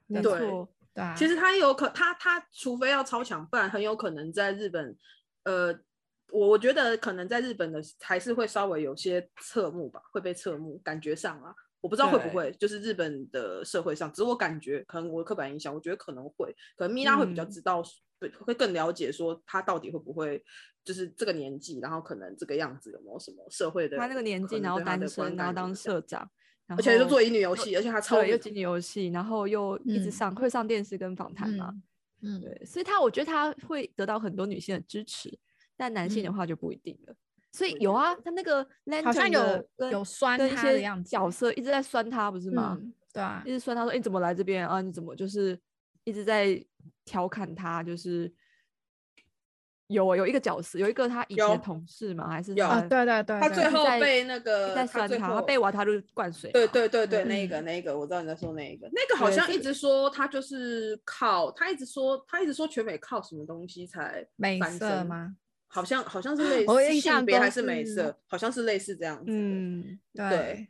[0.07, 0.67] 没错，
[0.99, 4.97] 对啊，其实他有可他他除非要超强，不然很有可能在日本，
[5.43, 5.73] 呃，
[6.31, 17.49] 我我觉得可能在日本的还是会稍微有些侧目吧，会被侧目，感觉上啊，我不知道会不会，就是日本的社会上，只是我感觉可能我的刻板印象，我觉得可能会，可能米拉会比较嗯。
[17.49, 17.81] 知道，
[18.19, 20.43] 对，会更了解说他到底会不会
[20.83, 26.29] 就是这个年纪，然后可能这个样子有没有什么社会的他那个年纪，然后单身，然后当社长，然
[26.77, 31.73] 而且又做乙女游戏，而且他超女对又乙女游戏，然后又一直嗯上会上电视跟访谈嘛，
[32.21, 35.37] 嗯，嗯，对，所以他我觉得他会得到很多女性的支持，
[35.75, 37.15] 但男性的嗯话就不一定了。
[37.51, 38.63] 所以有啊，他那个
[39.03, 42.77] 好像有有酸他的样子角色一直在酸他，不是吗？
[42.79, 44.81] 嗯，对啊一，直酸他说：“哎、你怎么来这边啊？
[44.81, 45.59] 你怎么就是
[46.03, 46.63] 一直在
[47.03, 47.81] 调侃他？
[47.81, 48.31] 就是
[49.89, 56.51] 有啊有一个角色，有一个他以前的同事嘛，还是有啊，对对对，他最后被那个在酸他，他最后被瓦塔鲁灌水。
[56.51, 64.59] 对对对对，嗯那个那个，我知道你在说那一个，那个好像一直说他就是靠，他一直说他一直说全美靠什么东西才美？
[64.61, 65.35] 色吗？
[65.67, 69.25] 好像好像是类似性别还是美色，好像是类似这样子。
[69.27, 70.67] 嗯，对，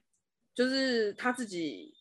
[0.56, 1.94] 就是他自己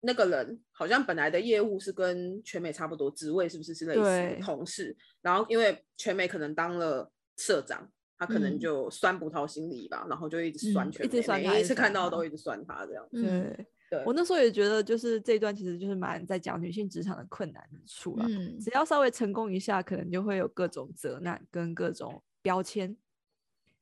[0.00, 4.94] 那个人，好像本来的业务是跟全美差不多，职位是不是是类似同事？
[5.22, 13.66] 然后因为全美可能当了社长，他可能嗯就酸葡萄心理吧，然后就一直酸嗯全美，一直酸他每一次看到都一直酸他这样对。
[13.90, 18.26] 对，我那时候也觉得，就是这一段其实就是蛮在讲女性职场的困难之处啦。
[18.28, 22.96] 嗯只要稍微成功一下，可能就会有各种责难跟各种标签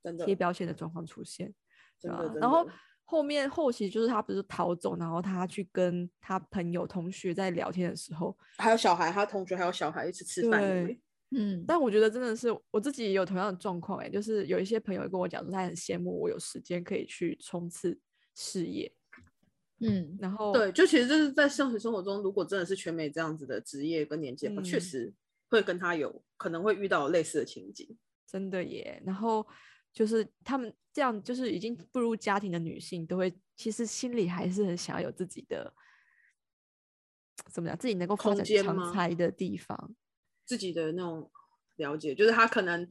[0.03, 1.55] 真的贴标签的状况出现。
[2.01, 2.73] 然后的
[3.13, 10.99] 后面后期就是他不是逃走，然后他去跟他朋友同学在聊天的时候，还有小孩，他同学还有小孩一起吃饭对，
[11.33, 18.01] 嗯，但我觉得真的是我自己也有同样的状况哎，就是有一些朋友跟我讲说，他很羡慕我有时间可以去冲刺
[18.35, 18.91] 事业，
[19.81, 24.81] 嗯，然后对，就其实就是在现实生活中，如果真的是全美这样子的职业跟年纪确嗯。
[24.81, 25.13] 实
[25.51, 27.95] 会跟他有可能会遇到类似的情景。
[28.27, 29.47] 真的耶，然后
[29.93, 35.73] 就是他们这样就是已经步入家庭的女性，都会其实心里还是很想要有自己的
[37.51, 39.95] 怎么讲，自己能够发空展间吗长才的地方。
[40.45, 41.31] 自己的那种
[41.77, 42.87] 了解，就是他可能，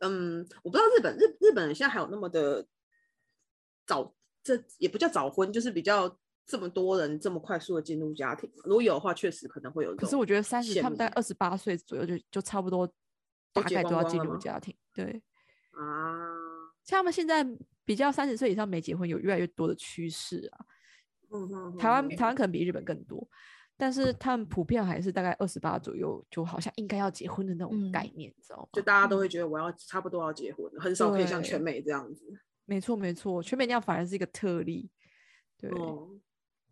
[0.00, 2.66] 嗯，我不知道日本日日本人现在还有那么的
[3.86, 8.50] 早，这也不叫早婚，就是比较这么多人这么快速的进入家庭？
[8.64, 9.96] 如果有的话，确实可能会有。
[9.96, 12.86] 可是我觉得三十，他们大概二十八岁左右就就差不多，
[13.52, 14.76] 大概都要进入家庭。
[14.92, 15.22] 对，
[15.76, 16.34] 啊，
[16.84, 17.46] 像他们现在
[17.84, 20.66] 比较三十岁以上没结婚，有越来越多的趋势啊。
[21.78, 23.28] 台湾台湾可能比日本更多，
[23.76, 28.68] 但是他们普遍还是大概二十八左右，就好像应该要结婚的那种概嗯念，你知道吗？
[28.72, 32.24] 就大家都会觉得我要差不多要结婚，很少可以像全美这样子。
[32.66, 34.88] 没错没错，全美那样反而是一个特例。
[35.58, 36.08] 对，哦，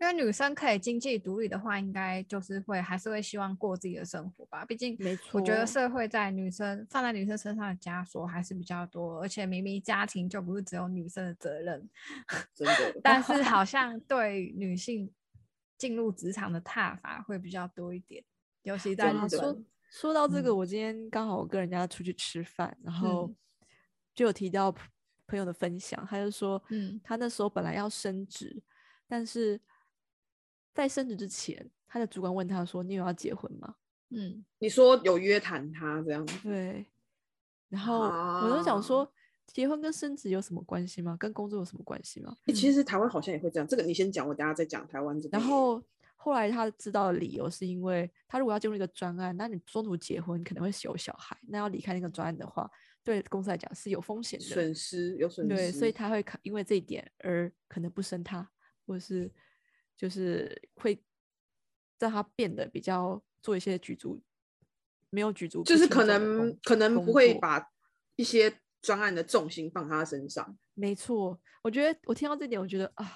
[0.03, 4.64] 因为女生可以经济独立的话，应该就是会还是会希望过自己的生活吧。
[4.64, 11.88] 毕竟没我觉得社会在女生放在女生身上的枷锁还是比较多，而且明明家庭就不是只有女生的责任，
[12.53, 13.00] 真的。
[13.00, 15.09] 但是好像对女性
[15.78, 18.24] 进入职场的踏法会比较多一点，
[18.62, 19.64] 尤其在说本。
[19.88, 23.36] 说到这个，嗯我今天刚好我跟人家出去吃饭，然后嗯
[24.16, 24.84] 就有提到朋
[25.28, 28.61] 朋友的分享，他就说，嗯他那时候本来要升职，
[29.07, 29.61] 但是
[30.75, 33.75] 在升职之前，他的主管问他说：“你有要结婚吗
[34.11, 36.87] 嗯，你说有约谈他这样子？”，对，
[37.68, 39.11] 然后我就想啊说，
[39.47, 41.16] 结婚跟升职有什么关系吗？
[41.18, 42.37] 跟工作有什么关系吗？
[42.47, 43.66] 欸其实台湾好像也会这样。
[43.66, 45.41] 这个你先讲，我等下再讲台湾这边。
[45.41, 45.83] 然后
[46.16, 52.70] 后来他知道的理由是因为他如果要进入一个专案，那你中途结婚可能会有小孩，那要离开那个专案的话，
[53.03, 54.45] 对公司来讲是有风险的。
[54.45, 58.49] 损失有损失，对，所以他会考因为这一点而可能不生他，
[58.87, 59.31] 或者是
[59.97, 61.03] 就是会
[61.99, 64.20] 让他变得比较做一些举足
[65.11, 67.70] 没有举足就是可能可能不会把
[68.16, 70.59] 一些专案的重心放他身上。
[70.74, 73.12] 没错，我觉得我听到这点，我觉得啊，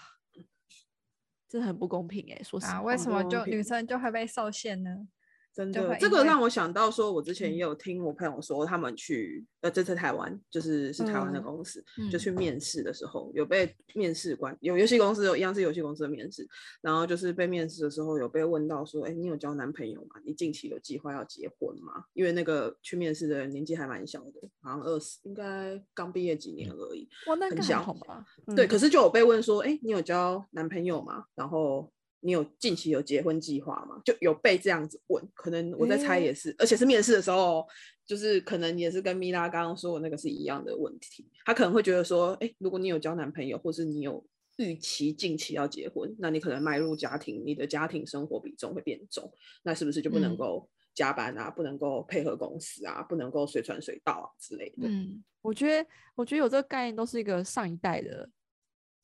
[1.49, 5.09] 真的很不公平哎、说实啊，话，为什么就女生就会被受限呢？
[5.57, 11.83] 真的，这个让我想到说，我之前嗯也有听我朋友说，他们去呃，这次台湾就是是台湾的嗯公司，
[12.13, 16.47] 就嗯去面试的时候，有被面试官有游戏公司有一样是游戏公司的面试，
[16.83, 20.21] 然后就是被面试的时候有被问到说，哎，你有交男朋友吗？
[20.27, 22.05] 你近期有计划要结婚吗？
[22.13, 27.09] 因为那个去面试的人年纪还蛮小的，好像二十，应该刚毕业几年而已。
[27.29, 28.23] 哇，那个很小好吧？
[28.55, 31.25] 对，嗯可是就有被问说，哎，你有交男朋友吗？
[31.35, 31.91] 然后
[32.21, 34.01] 你有近期有结婚计划吗？
[34.05, 37.67] 就有被这样子问，可能我在猜也是，而且是面试的时候，
[38.05, 41.29] 就是可能也是跟米拉刚刚说的那个是一样的问题。
[41.45, 44.25] 他可能会觉得说，哎，如果你有交男朋友，或是你有
[44.57, 49.31] 预期近期要结婚，那你可能迈入家庭，你的家庭生活比重会变重，
[49.63, 54.89] 那是不是就不能嗯够加班啊，不能够配合公司啊，不能够随传随到啊之类的？
[54.89, 58.29] 嗯，我觉得，我觉得有这个概念都是一个上一代的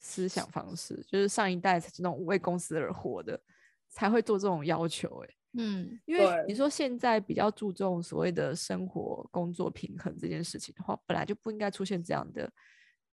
[0.03, 3.40] 思想方式，就是上一代是那种为公司而活的，
[3.88, 5.36] 才会做这种要求、欸。
[5.55, 12.50] 嗯，因为你说现在比较注重所谓的生活工作平衡这件事情的话，本来就不应该出现这样的，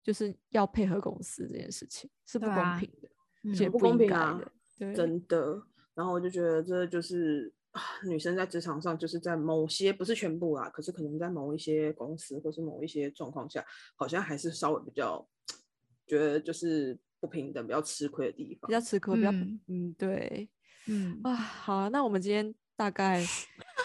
[0.04, 4.52] 就是要配合公司这件事情是不公平的，且不公平啊的。
[4.78, 5.62] 对，真的。
[5.96, 13.66] 然后我就觉得这就是啊女生在职场上，就是在某些不是全部啦，可是可能在某一些公司或是某一些状况下，
[13.96, 15.28] 好像还是稍微比较
[16.08, 18.74] 觉得就是不平等、比较吃亏的地方比。
[18.74, 20.48] 较吃亏，比较嗯嗯对
[20.88, 21.34] 嗯，啊。
[21.36, 23.24] 好啊，那我们今天大概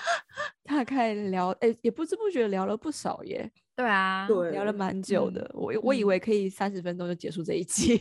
[0.65, 5.51] 大概聊，哎、也不知不觉聊了不少耶，对啊，对，聊了蛮久嗯的。
[5.55, 8.01] 我我以嗯为可以三十分钟就结束这一集，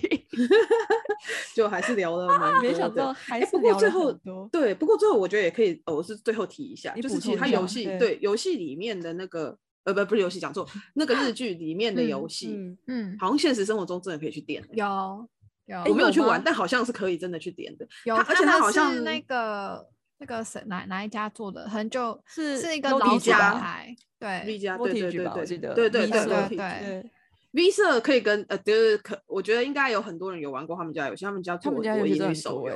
[1.55, 2.67] 就还是聊了蛮多的。
[2.67, 4.49] 没想到还哎是聊了不过最后。
[4.51, 14.69] 对，不过最后我觉得也可以，哦我是最后提一下，你就是其实它游戏对对游戏里面的那个呃不不是游戏讲错， 那个日剧里面的游嗯戏，嗯，嗯，好像现实生活中真的可以去点欸。
[14.73, 15.29] 有
[15.65, 17.87] 有我没有有去玩，但好像是可以真的去点的。
[18.05, 27.11] 有，而且它好像是那个那个谁哪哪一家做的，很久是是一个老品家牌，对 V 加摸对对对对记得对对对社对对
[27.51, 32.75] ，V 社可以跟呃，就是可，我觉得应该有很多人有玩过他们家游戏，他们家做多音家游戏真的很律手游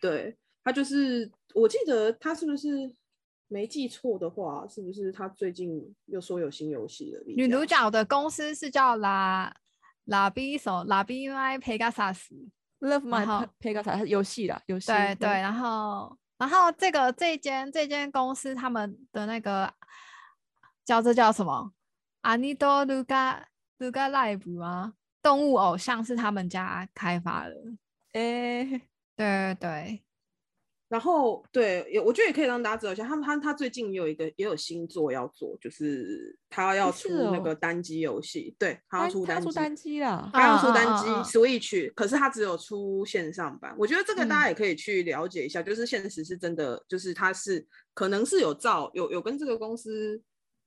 [0.00, 2.90] 对，他就是我记得他是不是
[3.48, 7.22] 没记错的话，是不是他最近又说有新游戏了？
[7.26, 9.54] 女主角的公司是叫拉
[10.04, 19.72] 拉比手拉比 My Pegasus，Love 然 My Pegasus 游戏啦，游戏对对，然后然后这个这间这间公司他们的那个
[20.84, 21.72] 叫这叫什么？
[22.22, 24.94] 阿尼多卢嘎卢嘎 Live 吗？
[25.22, 27.54] 动物偶像是他们家开发的，
[28.12, 28.64] 哎，
[29.16, 30.02] 对对对，
[30.88, 43.74] 然后对，也我觉得也可以让大家知道一下，他们他他最近也有一个也有新作要做，就是他要出那哦个单机游戏，对，他要出单机，他出单机啦，他要出单机 Switch，可是他只有出线上版。
[43.76, 50.22] 我觉得这个大嗯家也可以去了解一下，就是现实是真的，就是他是可能是有照有有跟这个公司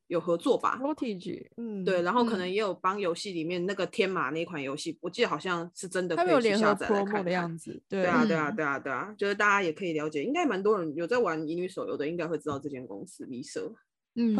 [0.09, 0.77] 有合作吧。
[0.81, 13.73] Voltage，嗯，对，，然后可嗯能也有帮游戏里面那个天马那款游戏，我记得好像是真的他可以去们有联合下载来 promo 的看看样子，对对啊，对啊，嗯对啊，对啊，就是大家也可以了解，应该蛮多人有在玩乙女手游的，应该会知道这间公司米社。
[14.15, 14.35] 嗯，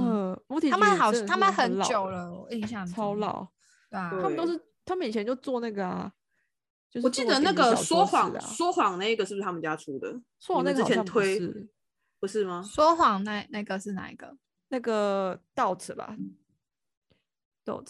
[0.70, 3.48] 他们好，他们很久了，我印象，超老，
[3.90, 6.12] 对啊，他们都是他们以前就做那个啊，
[6.90, 10.12] 就是我记得那个说谎啊，说谎那个是不是他们家出的？
[10.40, 11.70] 说谎那个好像不前推是
[12.20, 12.62] 不是吗？
[12.68, 14.36] 说谎那那个是哪一个？
[14.70, 16.16] 那个 Dot 吧
[17.66, 17.88] ，Dot，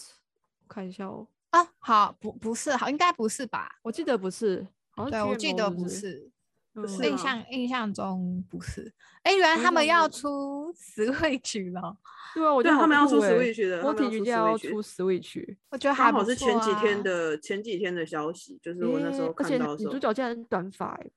[0.62, 3.78] 我看一下哦，啊，好，不不是，好，应该不是吧？
[3.82, 6.30] 我记得不是，好像对，我记得不是
[6.72, 8.92] 不，是，嗯印象印象中不是。
[9.22, 11.96] 哎，原来他们要出 Switch 了，
[12.34, 19.98] 对啊，我觉得他们要出 Switch 的他们要 Voltage 出竟然要出 Switch，我觉得还好是前几天的前几天的消息，就是我那时诶而且候看到的时候女主。
[19.98, 21.12] 角竟然短发欸，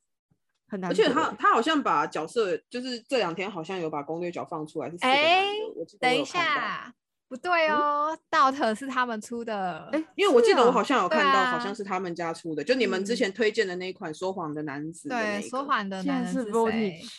[0.74, 0.94] 很难而。
[0.94, 5.52] 且他他好像把角色，就是这两天好像有把攻略角放出来，是四个男哎的。
[5.76, 6.94] 我等一下，
[7.28, 17.10] 不对哦，Dot 是他们出的，哎，因为我记得我啊好像有看到，好啊像是他们家出的，就你们之嗯前推荐的那一款说谎的男子对，说谎的男子是谁？Voltage，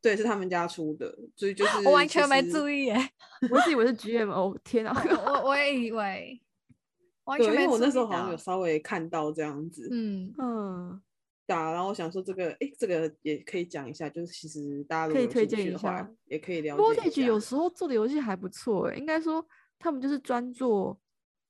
[0.00, 2.42] 对，是他们家出的，所以就是我完全没。
[2.42, 3.10] 注意耶，
[3.50, 5.04] 我一直以为是 GMO，天啊！
[5.08, 6.40] 我我我也以为，
[7.24, 11.00] 完对，因全没注意为我那时候好像有稍微看到这样子，嗯，嗯，
[11.46, 17.40] 打，然后我想说这个，哎，这个也可以讲一下，就是其实大家如可以推果有兴趣的荐一下话，也可以了解一 Voltage 有。
[17.40, 19.44] 时候做的游戏还不错欸，应该说
[19.78, 20.98] 他们就是专做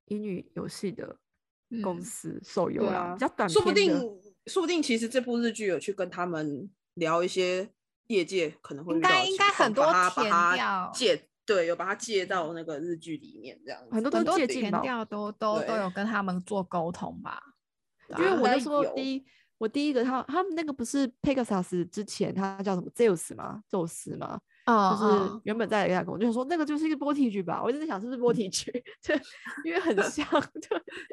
[0.07, 1.19] 乙女游戏的
[1.83, 3.93] 公嗯司，手游啦，啊比较短说不定，
[4.47, 7.69] 说不定其实这部日剧有去跟他们聊一些
[8.09, 13.89] 业界可能会应遇到的该应该很多把它借对，有把它借到那个日剧里面这样子。
[13.93, 14.81] 很多都是很多借鉴吧。
[14.81, 17.41] 填调都都都有跟他们做沟通吧，
[18.17, 19.25] 因为我那时候第一，
[19.63, 23.63] 我第一个他他们那个不是 Pegasus 之前他叫什么 Zeus 吗？
[23.69, 24.41] 宙斯吗？
[24.65, 28.73] 嗯就是原本在一个我就想说那个就是一个波体剧吧，我一直在想是不是波体剧，
[29.07, 29.21] 对，
[29.65, 30.27] 因为很像，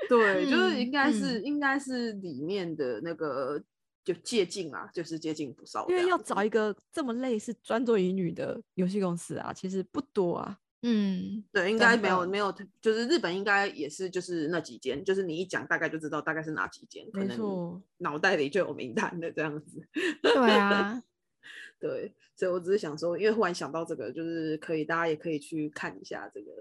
[0.08, 3.62] 对， 对，就是嗯应该是、应该是里面的那个
[4.04, 10.58] 就接近啊，就是接近不少因为要找一个这么类似专做乙女的游戏公司啊，其实不多啊。
[10.82, 19.86] 嗯，对，应该没有没有，就是日本应该也是就是那几间，就是你一讲大概就知道大概是哪几间，可没能脑袋里就有名单的这样子。
[20.22, 21.04] 对啊，
[21.80, 26.52] 对，所以我只是想说，因为忽然想到这个，就是可以大家也可以去看一下这个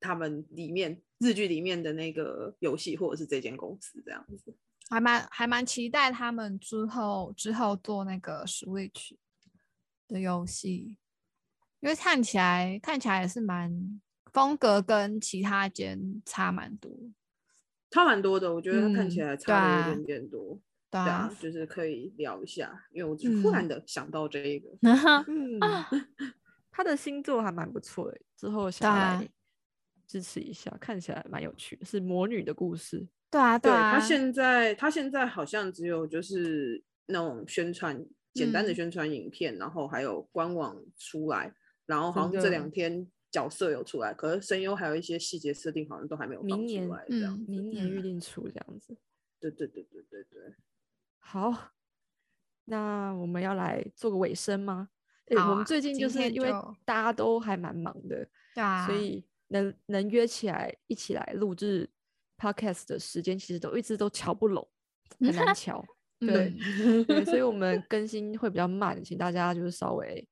[0.00, 4.54] 他们里面日剧里面的那个游戏，或者是这间公司这样子。
[4.88, 9.12] 还蛮还蛮期待他们之后之后做那个 Switch
[10.08, 10.96] 的游戏，
[11.80, 14.00] 因为看起来看起来也是蛮
[14.32, 16.90] 风格跟其他间差蛮多，
[17.90, 20.60] 差蛮多的，我觉得它看起来差的啊有点点多。
[20.90, 24.68] 对啊对啊，，就是可以聊一下，因为我只是忽然嗯的想到这一个。
[25.28, 25.58] 嗯，
[26.70, 29.28] 他的星座还蛮不错的，之后想来
[30.06, 33.06] 支持一下，看起来蛮有趣的，是魔女的故事。
[33.30, 38.04] 对啊对啊，他现在，他现在好像只有就是那种宣传
[38.34, 41.54] 简单的嗯宣传影片，然后还有官网出来，
[41.90, 47.44] 然后好像这两天角色有出来，可是声优还有一些细节设定好像都还没有放出明年来，这样嗯。
[47.48, 48.96] 明年预嗯定出这样子。
[49.40, 50.54] 对对对对对对。
[51.18, 51.72] 好，
[52.66, 54.90] 那我们要来做个尾声吗？
[55.26, 56.50] 诶好啊我们最近就是因为
[56.84, 61.88] 大家都还蛮忙的，对啊，所以能能约起来一起来录制
[62.38, 64.68] podcast 的时间，其实都一直都瞧不拢，
[65.18, 65.84] 很难 瞧。
[66.20, 66.54] 对，
[67.24, 70.28] 所以我们更新会比较慢，请大家就是稍微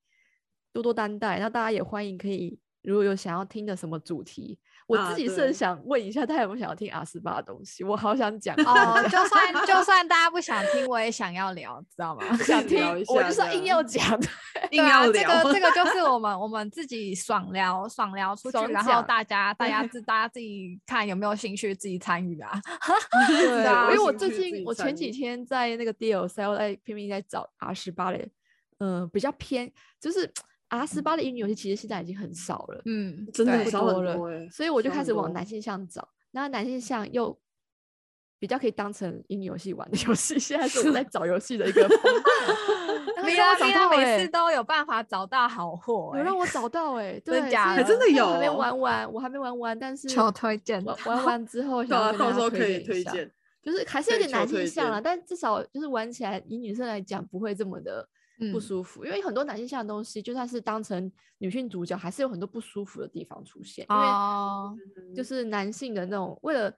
[0.79, 1.39] 多多担待。
[1.39, 7.83] 那大家也欢迎可以，如果有想要听的什么主题，我啊自己是很想问一下，大家有没有想要听阿斯巴的东西？
[7.85, 12.37] 我好想讲哦，就算 就算大家不想听，我也想要聊，知道吗？
[12.39, 14.29] 想听，我就是要硬要讲的。
[14.71, 22.61] 硬对啊，这，个这个就是我们我们自己爽聊爽聊出去，爽然后大家大家自大家自己看有没有兴趣自己参与啊。
[23.29, 28.29] 对，啊因为我最近我前几天在那个 DLC，我在拼命在找阿十八的，
[28.79, 29.71] 嗯，比较偏
[30.01, 30.31] 就是
[30.69, 32.83] R 十八的英语游戏，其实现在已经很少了。
[32.85, 37.39] 嗯，真的对少很多了多欸所以我就开始往男性向找，那男性向又
[38.39, 42.33] 比较可以当成英语游戏玩的游戏， 现在是我在找游戏的一个风格。
[43.17, 53.31] 然后米让我找到欸次都有办法找到好货、欸，有让我找到哎、 对，真假的真的有我还没有玩完，我还没玩完，但是求推荐玩玩完之后对啊，想跟大家到时候可以荐一下推荐。
[53.61, 58.09] 就是还是有点男性向了，但至少就是玩起来以女生来讲不会这么的
[58.53, 58.61] 不嗯。
[58.61, 64.77] 舒服，因为很多男性向的东西，就算是当成女性主角，还是有很多不舒服的地方出现，因为哦，
[65.15, 66.73] 就是男性的那种为了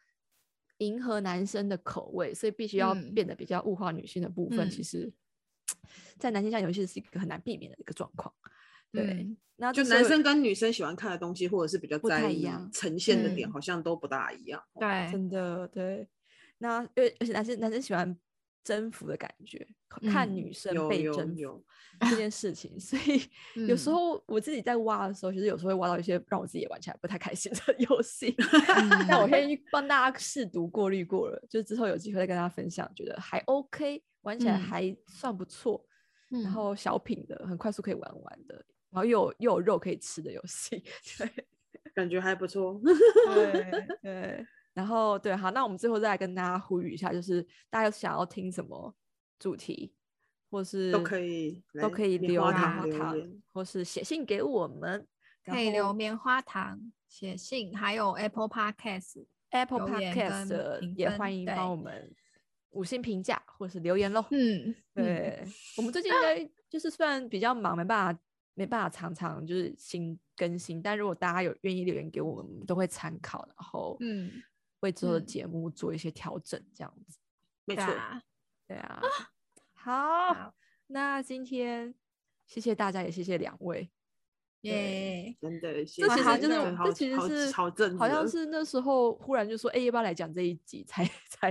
[0.79, 3.15] 迎合男生的口味，所以必须要嗯。
[3.15, 4.85] 变得比较物化女性的部分，其嗯。
[4.85, 5.13] 实，
[6.19, 8.35] 在男性向游戏是一个很难避免的一个状况。
[8.93, 9.05] 对，
[9.59, 13.53] 嗯就男生跟女生喜欢看的东西，或者是比较在意呈现的点，嗯。
[13.53, 14.61] 好像都不大一样。
[14.73, 14.81] 哦。
[14.81, 16.09] 对，真的对，
[16.59, 18.19] 那因为而且男生男生喜欢
[18.63, 19.67] 征服的感觉，
[20.11, 21.65] 看嗯女生被征服，
[22.09, 23.23] 这件 事情，所以
[23.67, 28.35] 有时嗯候我自己在挖的时候，其实有时候会挖到一些让我自己也玩起来不太开心的 游戏。
[28.39, 35.85] 嗯但我先去帮大家试读过滤过了，就之后有机会再跟大家分享，觉得还 OK，玩起来嗯还算不错，
[36.29, 38.55] 然嗯后小品的，很快速可以玩完的，
[38.91, 40.83] 然后又有又有肉可以吃的游戏，
[41.19, 41.29] 对。
[41.93, 42.81] 感觉还不错。
[43.35, 48.95] 对对，然后对，好，那我们最后再来跟大家呼吁一下，就是大家有想要听什么
[49.39, 49.93] 主题，
[50.51, 55.07] 或是都可以都可以留棉花糖或是写信给我们。
[55.43, 59.25] 可以留棉花糖、写信，还有 Apple Podcast。
[59.49, 62.15] Apple Podcast 跟的也欢迎对帮我们
[62.71, 64.25] 五星评价或是留言喽。
[64.31, 65.43] 嗯，对，
[65.77, 68.21] 我们最近应该就是虽然比较忙，没办法
[68.55, 74.31] 没办法常常就是新更新，但如果大家有愿意留言给我们，我们都会参考，然后嗯
[74.81, 77.19] 为之后的嗯节目做一些调整，这样子。
[77.65, 77.85] 没错。
[77.87, 78.23] 对啊，
[78.69, 79.03] 对啊，
[79.75, 80.55] 好，好
[80.89, 81.95] 那今天
[82.47, 83.91] 谢谢大家，也谢谢两位。
[84.63, 90.85] 耶，真的，谢这其谢实就是真的这其实是好阵好像是那时候忽然就说，哎、要不要来讲这一集？
[90.85, 91.51] 才才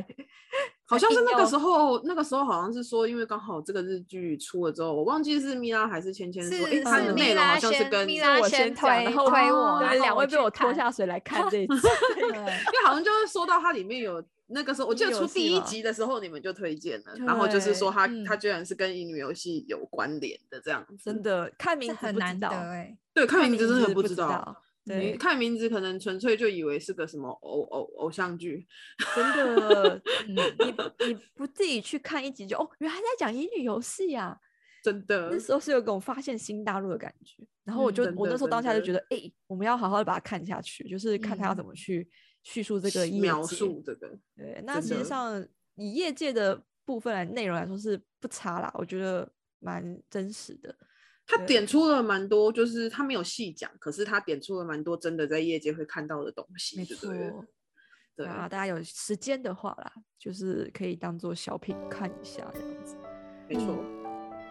[0.90, 11.74] 好像是那个时候，那个时候好像是说，因为刚好这个日剧出了之后，我忘记是米拉还是芊芊说，哎，是它的内容好像是跟，米因拉先我先推然后推我，对然后两位被我拖下水来看这一 集。
[12.22, 24.56] 因为好像就是说到它里面有那个时候，我记得出第一集的时候你们就推荐了，然后就是说它嗯它居然是跟乙女游戏有关联的这样子，真的看名字不知很难得道，哎，对，看名字真的不不知道。
[24.94, 24.96] 道。
[24.96, 28.68] 你对，看名字可能纯粹就以为是个什么偶偶偶像剧，
[29.16, 30.36] 真的，嗯你
[31.08, 34.40] 你不自己去看一集就哦，原来在讲乙女游戏呀、
[34.84, 42.10] 真的那时候是有种发现新大陆的感觉，然后我嗯就、我那时候当下就觉得，哎、我们要好好的把它看下去，就是看他要怎么去
[42.44, 50.76] 叙述这个业描述这个，对，那实际上以业界的部分来内容来说是不差啦，我觉得蛮真实的。
[51.30, 57.08] 他点出了蛮多，就是他没有细讲，可是他点出了蛮多真的在业界会看到的东西，没错
[58.16, 62.98] 对啊，大家有时间的话啦，就是可以当做小品看一下这样子。
[63.48, 63.78] 没错。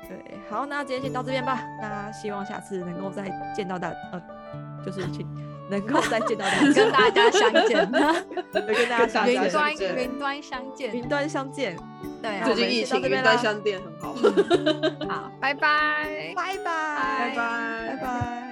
[0.09, 1.61] 对，好，那今天先到这边吧。
[1.83, 5.27] 那希望下次能够再见到大，呃，就是请
[5.71, 7.91] 能够 再见到大家，跟大家相见，
[8.53, 11.77] 对跟大家云端云端相见，云端相见。
[12.21, 13.37] 对啊最近疫情云端这边啦。
[13.37, 14.15] 商店很好，
[15.09, 17.87] 好，拜拜，拜拜，拜拜。
[17.89, 18.48] 拜拜。